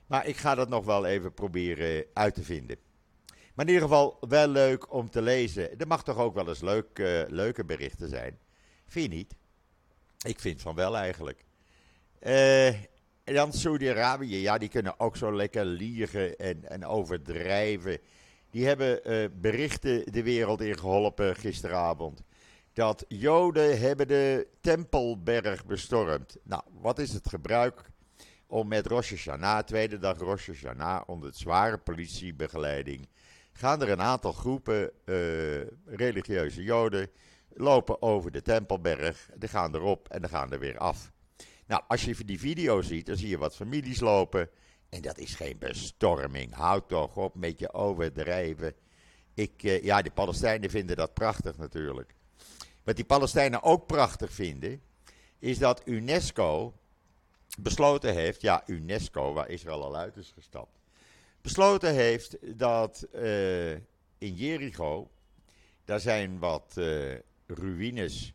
Maar 0.06 0.26
ik 0.26 0.36
ga 0.36 0.54
dat 0.54 0.68
nog 0.68 0.84
wel 0.84 1.06
even 1.06 1.34
proberen 1.34 2.04
uit 2.12 2.34
te 2.34 2.42
vinden. 2.42 2.76
Maar 3.54 3.66
in 3.66 3.72
ieder 3.72 3.88
geval 3.88 4.16
wel 4.28 4.48
leuk 4.48 4.92
om 4.92 5.10
te 5.10 5.22
lezen. 5.22 5.78
Er 5.78 5.86
mag 5.86 6.04
toch 6.04 6.16
ook 6.18 6.34
wel 6.34 6.48
eens 6.48 6.60
leuk, 6.60 6.98
uh, 6.98 7.22
leuke 7.28 7.64
berichten 7.64 8.08
zijn. 8.08 8.38
Vind 8.86 9.12
je 9.12 9.16
niet? 9.16 9.34
Ik 10.26 10.40
vind 10.40 10.60
van 10.60 10.74
wel 10.74 10.96
eigenlijk. 10.96 11.44
Uh, 12.22 12.66
en 13.24 13.34
dan 13.34 13.52
Saudi-Arabië, 13.52 14.40
ja, 14.40 14.58
die 14.58 14.68
kunnen 14.68 15.00
ook 15.00 15.16
zo 15.16 15.34
lekker 15.36 15.64
liegen 15.64 16.36
en, 16.36 16.68
en 16.68 16.86
overdrijven. 16.86 17.98
Die 18.54 18.66
hebben 18.66 19.00
uh, 19.10 19.28
berichten 19.40 20.12
de 20.12 20.22
wereld 20.22 20.60
in 20.60 20.78
geholpen 20.78 21.36
gisteravond. 21.36 22.22
Dat 22.72 23.04
Joden 23.08 23.80
hebben 23.80 24.08
de 24.08 24.46
Tempelberg 24.60 25.66
bestormd. 25.66 26.36
Nou, 26.42 26.62
wat 26.80 26.98
is 26.98 27.12
het 27.12 27.28
gebruik 27.28 27.90
om 28.46 28.68
met 28.68 28.86
Rosh 28.86 29.10
Hashanah, 29.10 29.64
tweede 29.64 29.98
dag 29.98 30.18
Rosh 30.18 30.46
Hashanah, 30.46 31.02
onder 31.06 31.34
zware 31.34 31.78
politiebegeleiding, 31.78 33.08
gaan 33.52 33.82
er 33.82 33.90
een 33.90 34.02
aantal 34.02 34.32
groepen 34.32 34.90
uh, 35.04 35.16
religieuze 35.84 36.62
Joden 36.62 37.10
lopen 37.48 38.02
over 38.02 38.30
de 38.30 38.42
Tempelberg. 38.42 39.28
Die 39.36 39.48
gaan 39.48 39.74
erop 39.74 40.08
en 40.08 40.20
dan 40.20 40.30
gaan 40.30 40.52
er 40.52 40.58
weer 40.58 40.78
af. 40.78 41.12
Nou, 41.66 41.82
als 41.88 42.04
je 42.04 42.24
die 42.24 42.40
video 42.40 42.82
ziet, 42.82 43.06
dan 43.06 43.16
zie 43.16 43.28
je 43.28 43.38
wat 43.38 43.56
families 43.56 44.00
lopen. 44.00 44.48
En 44.94 45.00
dat 45.02 45.18
is 45.18 45.34
geen 45.34 45.58
bestorming. 45.58 46.54
Houd 46.54 46.88
toch 46.88 47.16
op 47.16 47.34
met 47.34 47.58
je 47.58 47.72
overdrijven. 47.72 48.74
Ik, 49.34 49.62
uh, 49.62 49.82
ja, 49.82 50.02
de 50.02 50.10
Palestijnen 50.10 50.70
vinden 50.70 50.96
dat 50.96 51.14
prachtig 51.14 51.56
natuurlijk. 51.56 52.14
Wat 52.82 52.96
die 52.96 53.04
Palestijnen 53.04 53.62
ook 53.62 53.86
prachtig 53.86 54.32
vinden, 54.32 54.82
is 55.38 55.58
dat 55.58 55.82
UNESCO 55.84 56.74
besloten 57.58 58.14
heeft, 58.14 58.40
ja, 58.40 58.62
UNESCO, 58.66 59.32
waar 59.32 59.48
Israël 59.48 59.84
al 59.84 59.96
uit 59.96 60.16
is 60.16 60.32
gestapt, 60.34 60.78
besloten 61.40 61.94
heeft 61.94 62.58
dat 62.58 63.06
uh, 63.14 63.72
in 64.18 64.34
Jericho, 64.34 65.10
daar 65.84 66.00
zijn 66.00 66.38
wat 66.38 66.74
uh, 66.78 67.14
ruïnes 67.46 68.34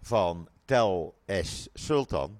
van 0.00 0.48
Tel 0.64 1.14
Es 1.24 1.68
Sultan. 1.74 2.38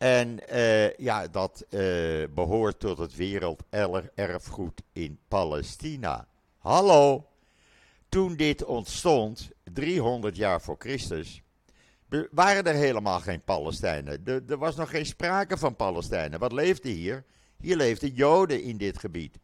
En 0.00 0.38
uh, 0.52 0.92
ja, 0.96 1.28
dat 1.28 1.64
uh, 1.70 2.24
behoort 2.34 2.80
tot 2.80 2.98
het 2.98 3.16
werelderfgoed 3.16 4.82
in 4.92 5.18
Palestina. 5.28 6.26
Hallo! 6.58 7.26
Toen 8.08 8.36
dit 8.36 8.64
ontstond, 8.64 9.50
300 9.72 10.36
jaar 10.36 10.60
voor 10.60 10.76
Christus, 10.78 11.42
waren 12.30 12.64
er 12.64 12.74
helemaal 12.74 13.20
geen 13.20 13.42
Palestijnen. 13.42 14.22
Er, 14.24 14.42
er 14.48 14.58
was 14.58 14.76
nog 14.76 14.90
geen 14.90 15.06
sprake 15.06 15.56
van 15.56 15.76
Palestijnen. 15.76 16.38
Wat 16.38 16.52
leefde 16.52 16.88
hier? 16.88 17.24
Hier 17.58 17.76
leefden 17.76 18.12
Joden 18.12 18.62
in 18.62 18.76
dit 18.76 18.98
gebied. 18.98 19.38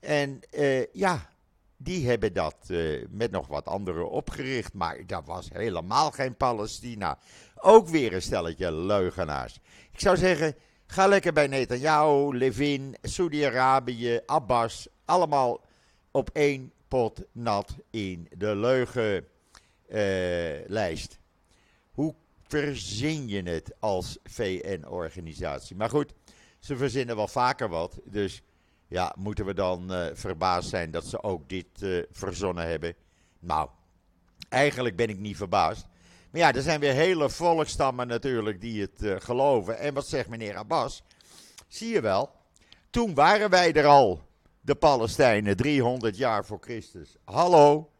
En 0.00 0.40
uh, 0.50 0.84
ja, 0.92 1.31
die 1.82 2.08
hebben 2.08 2.32
dat 2.32 2.56
uh, 2.68 3.06
met 3.10 3.30
nog 3.30 3.46
wat 3.46 3.66
anderen 3.66 4.10
opgericht. 4.10 4.74
Maar 4.74 5.06
dat 5.06 5.26
was 5.26 5.48
helemaal 5.52 6.10
geen 6.10 6.36
Palestina. 6.36 7.18
Ook 7.54 7.88
weer 7.88 8.14
een 8.14 8.22
stelletje 8.22 8.72
leugenaars. 8.72 9.58
Ik 9.92 10.00
zou 10.00 10.16
zeggen, 10.16 10.54
ga 10.86 11.06
lekker 11.06 11.32
bij 11.32 11.46
Netanyahu, 11.46 12.36
Levin, 12.36 12.96
Saudi-Arabië, 13.02 14.20
Abbas. 14.26 14.88
Allemaal 15.04 15.60
op 16.10 16.30
één 16.32 16.72
pot 16.88 17.24
nat 17.32 17.76
in 17.90 18.28
de 18.36 18.56
leugenlijst. 19.88 21.18
Hoe 21.90 22.14
verzin 22.46 23.28
je 23.28 23.42
het 23.42 23.74
als 23.78 24.18
VN-organisatie? 24.24 25.76
Maar 25.76 25.90
goed, 25.90 26.12
ze 26.58 26.76
verzinnen 26.76 27.16
wel 27.16 27.28
vaker 27.28 27.68
wat. 27.68 28.00
Dus 28.04 28.42
ja, 28.92 29.14
moeten 29.18 29.44
we 29.44 29.54
dan 29.54 29.92
uh, 29.92 30.06
verbaasd 30.12 30.68
zijn 30.68 30.90
dat 30.90 31.04
ze 31.04 31.22
ook 31.22 31.48
dit 31.48 31.66
uh, 31.80 32.02
verzonnen 32.10 32.68
hebben? 32.68 32.94
Nou, 33.38 33.68
eigenlijk 34.48 34.96
ben 34.96 35.08
ik 35.08 35.18
niet 35.18 35.36
verbaasd. 35.36 35.86
Maar 36.30 36.40
ja, 36.40 36.54
er 36.54 36.62
zijn 36.62 36.80
weer 36.80 36.92
hele 36.92 37.30
volkstammen 37.30 38.06
natuurlijk 38.06 38.60
die 38.60 38.80
het 38.80 39.02
uh, 39.02 39.16
geloven. 39.18 39.78
En 39.78 39.94
wat 39.94 40.06
zegt 40.06 40.28
meneer 40.28 40.56
Abbas? 40.56 41.02
Zie 41.68 41.88
je 41.88 42.00
wel, 42.00 42.30
toen 42.90 43.14
waren 43.14 43.50
wij 43.50 43.72
er 43.72 43.86
al, 43.86 44.22
de 44.60 44.74
Palestijnen, 44.74 45.56
300 45.56 46.16
jaar 46.16 46.44
voor 46.44 46.58
Christus. 46.60 47.16
Hallo? 47.24 47.90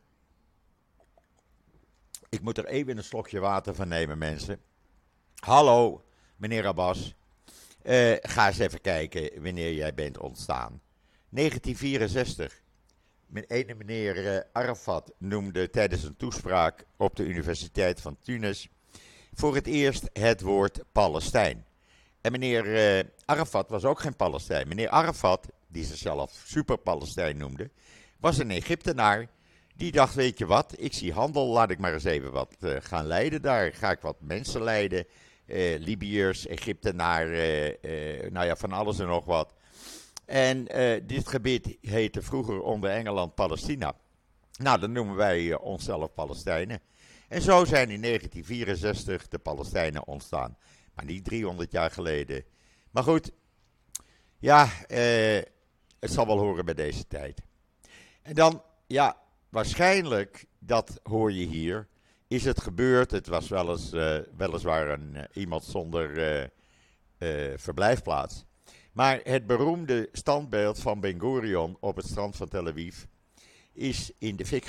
Ik 2.28 2.42
moet 2.42 2.58
er 2.58 2.66
even 2.66 2.96
een 2.96 3.04
slokje 3.04 3.40
water 3.40 3.74
van 3.74 3.88
nemen, 3.88 4.18
mensen. 4.18 4.60
Hallo, 5.38 6.04
meneer 6.36 6.66
Abbas. 6.66 7.14
Uh, 7.84 8.14
ga 8.20 8.46
eens 8.46 8.58
even 8.58 8.80
kijken 8.80 9.42
wanneer 9.42 9.72
jij 9.72 9.94
bent 9.94 10.18
ontstaan. 10.18 10.80
1964. 11.28 12.62
Mijn 13.26 13.44
ene 13.48 13.74
meneer 13.74 14.34
uh, 14.34 14.40
Arafat 14.52 15.12
noemde 15.18 15.70
tijdens 15.70 16.02
een 16.02 16.16
toespraak 16.16 16.84
op 16.96 17.16
de 17.16 17.24
Universiteit 17.24 18.00
van 18.00 18.16
Tunis 18.22 18.68
voor 19.34 19.54
het 19.54 19.66
eerst 19.66 20.10
het 20.12 20.40
woord 20.40 20.82
Palestijn. 20.92 21.64
En 22.20 22.32
meneer 22.32 22.74
eh, 22.74 23.04
Arafat 23.24 23.68
was 23.68 23.84
ook 23.84 24.00
geen 24.00 24.16
Palestijn. 24.16 24.68
Meneer 24.68 24.88
Arafat, 24.88 25.48
die 25.66 25.84
zichzelf 25.84 26.42
super-Palestijn 26.44 27.36
noemde, 27.36 27.70
was 28.20 28.38
een 28.38 28.50
Egyptenaar. 28.50 29.28
Die 29.74 29.92
dacht, 29.92 30.14
weet 30.14 30.38
je 30.38 30.46
wat, 30.46 30.74
ik 30.76 30.92
zie 30.92 31.12
handel, 31.12 31.46
laat 31.46 31.70
ik 31.70 31.78
maar 31.78 31.92
eens 31.92 32.04
even 32.04 32.32
wat 32.32 32.56
uh, 32.60 32.76
gaan 32.80 33.06
leiden 33.06 33.42
daar. 33.42 33.72
Ga 33.72 33.90
ik 33.90 34.00
wat 34.00 34.16
mensen 34.20 34.62
leiden, 34.62 35.06
uh, 35.52 35.78
Libiërs, 35.78 36.46
Egyptenaren, 36.46 37.76
nou 38.32 38.46
ja, 38.46 38.56
van 38.56 38.72
alles 38.72 38.98
en 38.98 39.06
nog 39.06 39.24
wat. 39.24 39.54
En 40.24 40.64
dit 41.06 41.28
gebied 41.28 41.76
heette 41.80 42.22
vroeger 42.22 42.62
onder 42.62 42.90
Engeland 42.90 43.34
Palestina. 43.34 43.94
Nou, 44.58 44.80
dan 44.80 44.92
noemen 44.92 45.16
wij 45.16 45.58
onszelf 45.58 46.14
Palestijnen. 46.14 46.80
En 47.28 47.42
zo 47.42 47.64
zijn 47.64 47.90
in 47.90 48.02
1964 48.02 49.28
de 49.28 49.38
Palestijnen 49.38 50.06
ontstaan. 50.06 50.56
Maar 50.94 51.04
niet 51.04 51.24
300 51.24 51.72
jaar 51.72 51.90
geleden. 51.90 52.44
Maar 52.90 53.02
goed, 53.02 53.32
ja, 54.38 54.68
eh, 54.86 55.42
het 56.00 56.10
zal 56.12 56.26
wel 56.26 56.38
horen 56.38 56.64
bij 56.64 56.74
deze 56.74 57.06
tijd. 57.06 57.42
En 58.22 58.34
dan, 58.34 58.62
ja, 58.86 59.16
waarschijnlijk, 59.48 60.46
dat 60.58 61.00
hoor 61.02 61.32
je 61.32 61.46
hier, 61.46 61.88
is 62.32 62.44
het 62.44 62.60
gebeurd. 62.60 63.10
Het 63.10 63.26
was 63.26 63.48
wel 63.48 63.70
eens, 63.70 63.92
uh, 63.92 64.16
weliswaar 64.36 64.88
een, 64.88 65.14
uh, 65.14 65.22
iemand 65.32 65.64
zonder 65.64 66.40
uh, 67.18 67.52
verblijfplaats. 67.56 68.44
Maar 68.92 69.20
het 69.22 69.46
beroemde 69.46 70.08
standbeeld 70.12 70.78
van 70.78 71.00
Ben 71.00 71.20
Gurion 71.20 71.76
op 71.80 71.96
het 71.96 72.06
strand 72.06 72.36
van 72.36 72.48
Tel 72.48 72.66
Aviv 72.66 73.04
is 73.72 74.12
in 74.18 74.36
de 74.36 74.46
fik 74.46 74.66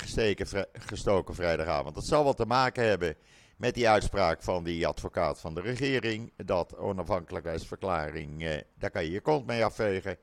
gestoken 0.72 1.34
vrijdagavond. 1.34 1.94
Dat 1.94 2.04
zal 2.04 2.24
wat 2.24 2.36
te 2.36 2.46
maken 2.46 2.84
hebben 2.84 3.16
met 3.56 3.74
die 3.74 3.88
uitspraak 3.88 4.42
van 4.42 4.64
die 4.64 4.86
advocaat 4.86 5.40
van 5.40 5.54
de 5.54 5.60
regering. 5.60 6.32
Dat 6.36 6.76
onafhankelijkheidsverklaring, 6.76 8.44
eh, 8.44 8.60
daar 8.78 8.90
kan 8.90 9.04
je 9.04 9.10
je 9.10 9.20
kont 9.20 9.46
mee 9.46 9.64
afvegen. 9.64 10.16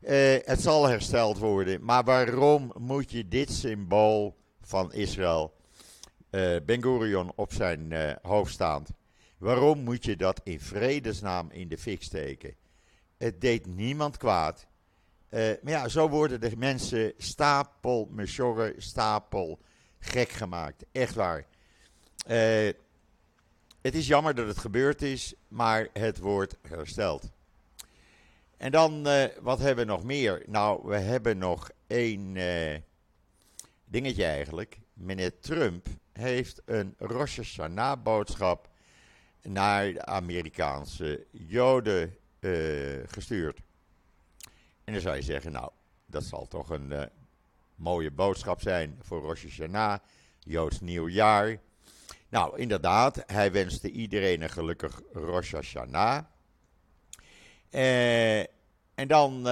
Eh, 0.00 0.36
het 0.44 0.60
zal 0.60 0.88
hersteld 0.88 1.38
worden. 1.38 1.84
Maar 1.84 2.04
waarom 2.04 2.72
moet 2.78 3.10
je 3.10 3.28
dit 3.28 3.52
symbool 3.52 4.36
van 4.60 4.92
Israël, 4.92 5.54
eh, 6.34 6.56
Ben 6.64 6.82
Gurion, 6.82 7.32
op 7.34 7.52
zijn 7.52 7.92
eh, 7.92 8.12
hoofd 8.22 8.52
staand? 8.52 8.90
Waarom 9.38 9.78
moet 9.78 10.04
je 10.04 10.16
dat 10.16 10.40
in 10.44 10.60
vredesnaam 10.60 11.50
in 11.50 11.68
de 11.68 11.78
fik 11.78 12.02
steken? 12.02 12.54
Het 13.16 13.40
deed 13.40 13.66
niemand 13.66 14.16
kwaad. 14.16 14.66
Uh, 15.30 15.40
maar 15.62 15.72
ja, 15.72 15.88
zo 15.88 16.08
worden 16.08 16.40
de 16.40 16.56
mensen 16.56 17.12
stapel 17.16 18.08
mesjorren, 18.10 18.82
stapel 18.82 19.58
gek 19.98 20.28
gemaakt. 20.28 20.84
Echt 20.92 21.14
waar. 21.14 21.46
Uh, 22.28 22.72
het 23.80 23.94
is 23.94 24.06
jammer 24.06 24.34
dat 24.34 24.46
het 24.46 24.58
gebeurd 24.58 25.02
is, 25.02 25.34
maar 25.48 25.88
het 25.92 26.18
wordt 26.18 26.56
hersteld. 26.68 27.30
En 28.56 28.70
dan, 28.70 29.08
uh, 29.08 29.24
wat 29.40 29.58
hebben 29.58 29.86
we 29.86 29.92
nog 29.92 30.04
meer? 30.04 30.42
Nou, 30.46 30.88
we 30.88 30.96
hebben 30.96 31.38
nog 31.38 31.70
één 31.86 32.36
dingetje 33.84 34.24
eigenlijk. 34.24 34.78
Meneer 34.92 35.38
Trump 35.38 35.88
heeft 36.14 36.62
een 36.64 36.94
Rosh 36.98 37.36
Hashanah 37.36 38.02
boodschap 38.02 38.68
naar 39.42 39.92
de 39.92 40.04
Amerikaanse 40.04 41.26
Joden 41.30 42.16
gestuurd. 43.06 43.60
En 44.84 44.92
dan 44.92 45.02
zou 45.02 45.16
je 45.16 45.22
zeggen, 45.22 45.52
nou, 45.52 45.70
dat 46.06 46.24
zal 46.24 46.46
toch 46.46 46.70
een 46.70 46.90
uh, 46.90 47.02
mooie 47.74 48.10
boodschap 48.10 48.60
zijn 48.60 48.98
voor 49.02 49.20
Rosh 49.20 49.42
Hashanah, 49.42 49.98
Joods 50.38 50.80
nieuwjaar. 50.80 51.58
Nou, 52.28 52.58
inderdaad, 52.58 53.22
hij 53.26 53.52
wenste 53.52 53.90
iedereen 53.90 54.42
een 54.42 54.50
gelukkig 54.50 55.00
Rosh 55.12 55.52
Hashanah. 55.52 56.24
Uh, 57.70 58.40
en 58.94 59.08
dan 59.08 59.48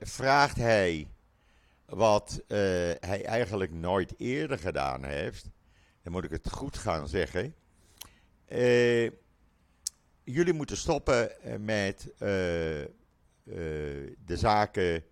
vraagt 0.00 0.56
hij 0.56 1.08
wat 1.86 2.42
hij 3.00 3.24
eigenlijk 3.24 3.72
nooit 3.72 4.14
eerder 4.18 4.58
gedaan 4.58 5.04
heeft. 5.04 5.50
Dan 6.02 6.12
moet 6.12 6.24
ik 6.24 6.30
het 6.30 6.50
goed 6.50 6.76
gaan 6.76 7.08
zeggen. 7.08 7.54
jullie 10.24 10.52
moeten 10.52 10.76
stoppen 10.76 11.30
met 11.64 12.06
uh, 12.12 12.18
de 14.24 14.36
zaken 14.36 15.04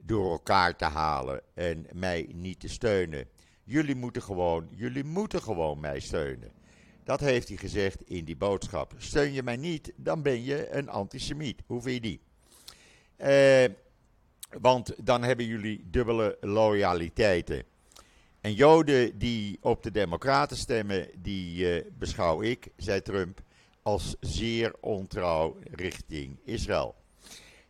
door 0.00 0.30
elkaar 0.30 0.76
te 0.76 0.84
halen 0.84 1.40
en 1.54 1.86
mij 1.92 2.28
niet 2.32 2.60
te 2.60 2.68
steunen. 2.68 3.28
Jullie 3.64 3.94
moeten 3.94 4.22
gewoon, 4.22 4.68
jullie 4.74 5.04
moeten 5.04 5.42
gewoon 5.42 5.80
mij 5.80 6.00
steunen. 6.00 6.52
Dat 7.04 7.20
heeft 7.20 7.48
hij 7.48 7.56
gezegd 7.56 8.02
in 8.02 8.24
die 8.24 8.36
boodschap. 8.36 8.94
Steun 8.96 9.32
je 9.32 9.42
mij 9.42 9.56
niet, 9.56 9.92
dan 9.96 10.22
ben 10.22 10.44
je 10.44 10.70
een 10.70 10.88
antisemiet. 10.88 11.62
Hoe 11.66 11.82
vind 11.82 11.94
je 11.94 12.00
die? 12.00 12.20
Uh, 13.18 13.76
want 14.60 14.92
dan 15.06 15.22
hebben 15.22 15.46
jullie 15.46 15.84
dubbele 15.90 16.36
loyaliteiten. 16.40 17.62
En 18.40 18.54
Joden 18.54 19.18
die 19.18 19.58
op 19.60 19.82
de 19.82 19.90
Democraten 19.90 20.56
stemmen, 20.56 21.08
die 21.16 21.76
uh, 21.76 21.84
beschouw 21.98 22.42
ik, 22.42 22.68
zei 22.76 23.02
Trump, 23.02 23.40
als 23.82 24.16
zeer 24.20 24.74
ontrouw 24.80 25.58
richting 25.70 26.38
Israël. 26.44 26.94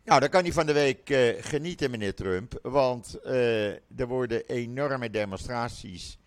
Nou, 0.03 0.19
dan 0.19 0.29
kan 0.29 0.43
hij 0.43 0.53
van 0.53 0.65
de 0.65 0.73
week 0.73 1.09
uh, 1.09 1.29
genieten, 1.39 1.91
meneer 1.91 2.15
Trump. 2.15 2.59
Want 2.61 3.17
uh, 3.25 3.67
er 3.71 4.07
worden 4.07 4.47
enorme 4.47 5.09
demonstraties 5.09 6.17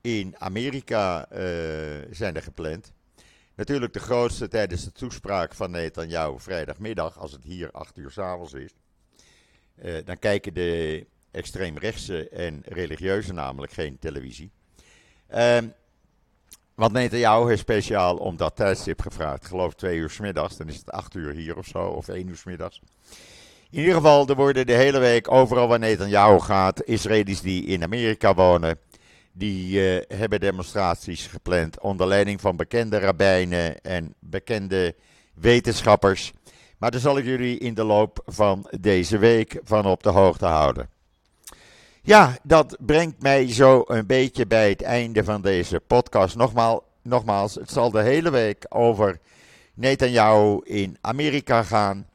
in 0.00 0.34
Amerika 0.38 1.28
zijn 2.10 2.36
er 2.36 2.42
gepland. 2.42 2.92
Natuurlijk 3.54 3.92
de 3.92 4.00
grootste 4.00 4.48
tijdens 4.48 4.84
de 4.84 4.92
toespraak 4.92 5.54
van 5.54 5.70
Netanyahu 5.70 6.40
vrijdagmiddag, 6.40 7.18
als 7.18 7.32
het 7.32 7.44
hier 7.44 7.70
8 7.70 7.98
uur 7.98 8.10
s'avonds 8.10 8.52
is. 8.52 8.70
Dan 10.04 10.18
kijken 10.18 10.54
de 10.54 11.06
extreemrechtse 11.30 12.28
en 12.28 12.62
religieuze 12.64 13.32
namelijk 13.32 13.72
geen 13.72 13.98
televisie. 13.98 14.50
Ehm, 15.28 15.66
want 16.74 16.92
Netanyahu 16.92 17.48
heeft 17.48 17.60
speciaal 17.60 18.16
om 18.16 18.36
dat 18.36 18.56
tijdstip 18.56 19.00
gevraagd. 19.00 19.42
Ik 19.42 19.48
geloof 19.48 19.74
twee 19.74 19.96
uur 19.96 20.10
s 20.10 20.18
middags. 20.18 20.56
Dan 20.56 20.68
is 20.68 20.76
het 20.76 20.90
acht 20.90 21.14
uur 21.14 21.32
hier 21.32 21.56
of 21.56 21.66
zo. 21.66 21.86
Of 21.86 22.08
één 22.08 22.28
uur 22.28 22.36
s 22.36 22.44
middags. 22.44 22.80
In 23.70 23.78
ieder 23.78 23.94
geval, 23.94 24.28
er 24.28 24.34
worden 24.34 24.66
de 24.66 24.72
hele 24.72 24.98
week 24.98 25.30
overal 25.30 25.68
waar 25.68 25.78
Netanyahu 25.78 26.40
gaat. 26.40 26.84
Israëli's 26.84 27.40
die 27.40 27.64
in 27.64 27.82
Amerika 27.82 28.34
wonen. 28.34 28.78
Die 29.32 29.80
uh, 29.80 30.02
hebben 30.18 30.40
demonstraties 30.40 31.26
gepland. 31.26 31.80
Onder 31.80 32.06
leiding 32.06 32.40
van 32.40 32.56
bekende 32.56 32.98
rabbijnen 32.98 33.80
en 33.80 34.14
bekende 34.18 34.94
wetenschappers. 35.34 36.32
Maar 36.82 36.90
daar 36.90 37.00
zal 37.00 37.18
ik 37.18 37.24
jullie 37.24 37.58
in 37.58 37.74
de 37.74 37.84
loop 37.84 38.22
van 38.26 38.66
deze 38.80 39.18
week 39.18 39.60
van 39.64 39.86
op 39.86 40.02
de 40.02 40.08
hoogte 40.08 40.46
houden. 40.46 40.88
Ja, 42.00 42.38
dat 42.42 42.76
brengt 42.80 43.22
mij 43.22 43.52
zo 43.52 43.84
een 43.86 44.06
beetje 44.06 44.46
bij 44.46 44.68
het 44.68 44.82
einde 44.82 45.24
van 45.24 45.42
deze 45.42 45.80
podcast. 45.80 46.36
Nogmaal, 46.36 46.84
nogmaals, 47.02 47.54
het 47.54 47.70
zal 47.70 47.90
de 47.90 48.02
hele 48.02 48.30
week 48.30 48.66
over 48.68 49.20
Netanyahu 49.74 50.60
in 50.62 50.96
Amerika 51.00 51.62
gaan. 51.62 52.06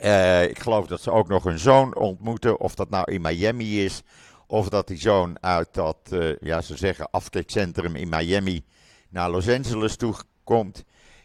Uh, 0.00 0.42
ik 0.42 0.58
geloof 0.58 0.86
dat 0.86 1.00
ze 1.00 1.10
ook 1.10 1.28
nog 1.28 1.44
een 1.44 1.58
zoon 1.58 1.96
ontmoeten. 1.96 2.60
Of 2.60 2.74
dat 2.74 2.90
nou 2.90 3.12
in 3.12 3.20
Miami 3.20 3.84
is. 3.84 4.02
Of 4.46 4.68
dat 4.68 4.86
die 4.86 4.98
zoon 4.98 5.36
uit 5.40 5.68
dat, 5.72 5.96
uh, 6.10 6.36
ja, 6.40 6.60
ze 6.60 6.76
zeggen, 6.76 7.10
afkikcentrum 7.10 7.96
in 7.96 8.08
Miami 8.08 8.64
naar 9.08 9.30
Los 9.30 9.48
Angeles 9.48 9.96
toe 9.96 10.14
komt. 10.44 10.84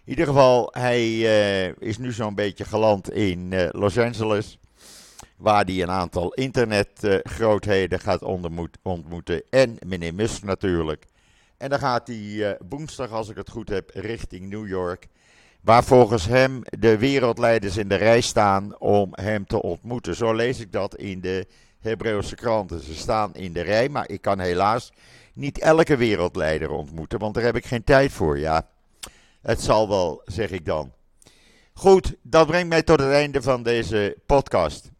Ieder 0.09 0.25
geval, 0.25 0.69
hij 0.71 1.07
uh, 1.07 1.75
is 1.79 1.97
nu 1.97 2.11
zo'n 2.11 2.35
beetje 2.35 2.65
geland 2.65 3.11
in 3.11 3.69
Los 3.71 3.97
Angeles 3.97 4.59
waar 5.37 5.65
hij 5.65 5.81
een 5.81 5.89
aantal 5.89 6.33
internetgrootheden 6.33 7.99
gaat 7.99 8.21
ontmoeten. 8.81 9.43
En 9.49 9.77
meneer 9.85 10.13
Musk 10.13 10.43
natuurlijk. 10.43 11.05
En 11.57 11.69
dan 11.69 11.79
gaat 11.79 12.07
hij 12.07 12.49
eh, 12.49 12.59
woensdag, 12.69 13.11
als 13.11 13.29
ik 13.29 13.35
het 13.35 13.49
goed 13.49 13.69
heb, 13.69 13.89
richting 13.93 14.49
New 14.49 14.67
York. 14.67 15.07
Waar 15.61 15.83
volgens 15.83 16.25
hem 16.25 16.61
de 16.63 16.97
wereldleiders 16.97 17.77
in 17.77 17.87
de 17.87 17.95
rij 17.95 18.21
staan 18.21 18.79
om 18.79 19.09
hem 19.11 19.45
te 19.45 19.61
ontmoeten. 19.61 20.15
Zo 20.15 20.33
lees 20.33 20.59
ik 20.59 20.71
dat 20.71 20.95
in 20.95 21.21
de 21.21 21.47
Hebreeuwse 21.79 22.35
kranten. 22.35 22.81
Ze 22.81 22.95
staan 22.95 23.35
in 23.35 23.53
de 23.53 23.61
rij, 23.61 23.89
maar 23.89 24.09
ik 24.09 24.21
kan 24.21 24.39
helaas 24.39 24.91
niet 25.33 25.59
elke 25.59 25.97
wereldleider 25.97 26.69
ontmoeten, 26.69 27.19
want 27.19 27.33
daar 27.33 27.43
heb 27.43 27.55
ik 27.55 27.65
geen 27.65 27.83
tijd 27.83 28.11
voor. 28.11 28.39
Ja, 28.39 28.67
het 29.41 29.61
zal 29.61 29.89
wel, 29.89 30.21
zeg 30.25 30.49
ik 30.49 30.65
dan. 30.65 30.93
Goed, 31.73 32.15
dat 32.21 32.47
brengt 32.47 32.69
mij 32.69 32.83
tot 32.83 32.99
het 32.99 33.11
einde 33.11 33.41
van 33.41 33.63
deze 33.63 34.17
podcast. 34.25 34.91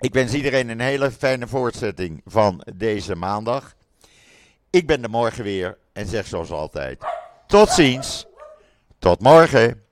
Ik 0.00 0.12
wens 0.12 0.32
iedereen 0.32 0.68
een 0.68 0.80
hele 0.80 1.10
fijne 1.10 1.48
voortzetting 1.48 2.20
van 2.24 2.66
deze 2.74 3.14
maandag. 3.14 3.74
Ik 4.70 4.86
ben 4.86 5.02
er 5.02 5.10
morgen 5.10 5.44
weer 5.44 5.78
en 5.92 6.06
zeg 6.06 6.26
zoals 6.26 6.50
altijd: 6.50 7.04
tot 7.46 7.68
ziens, 7.68 8.26
tot 8.98 9.20
morgen. 9.20 9.83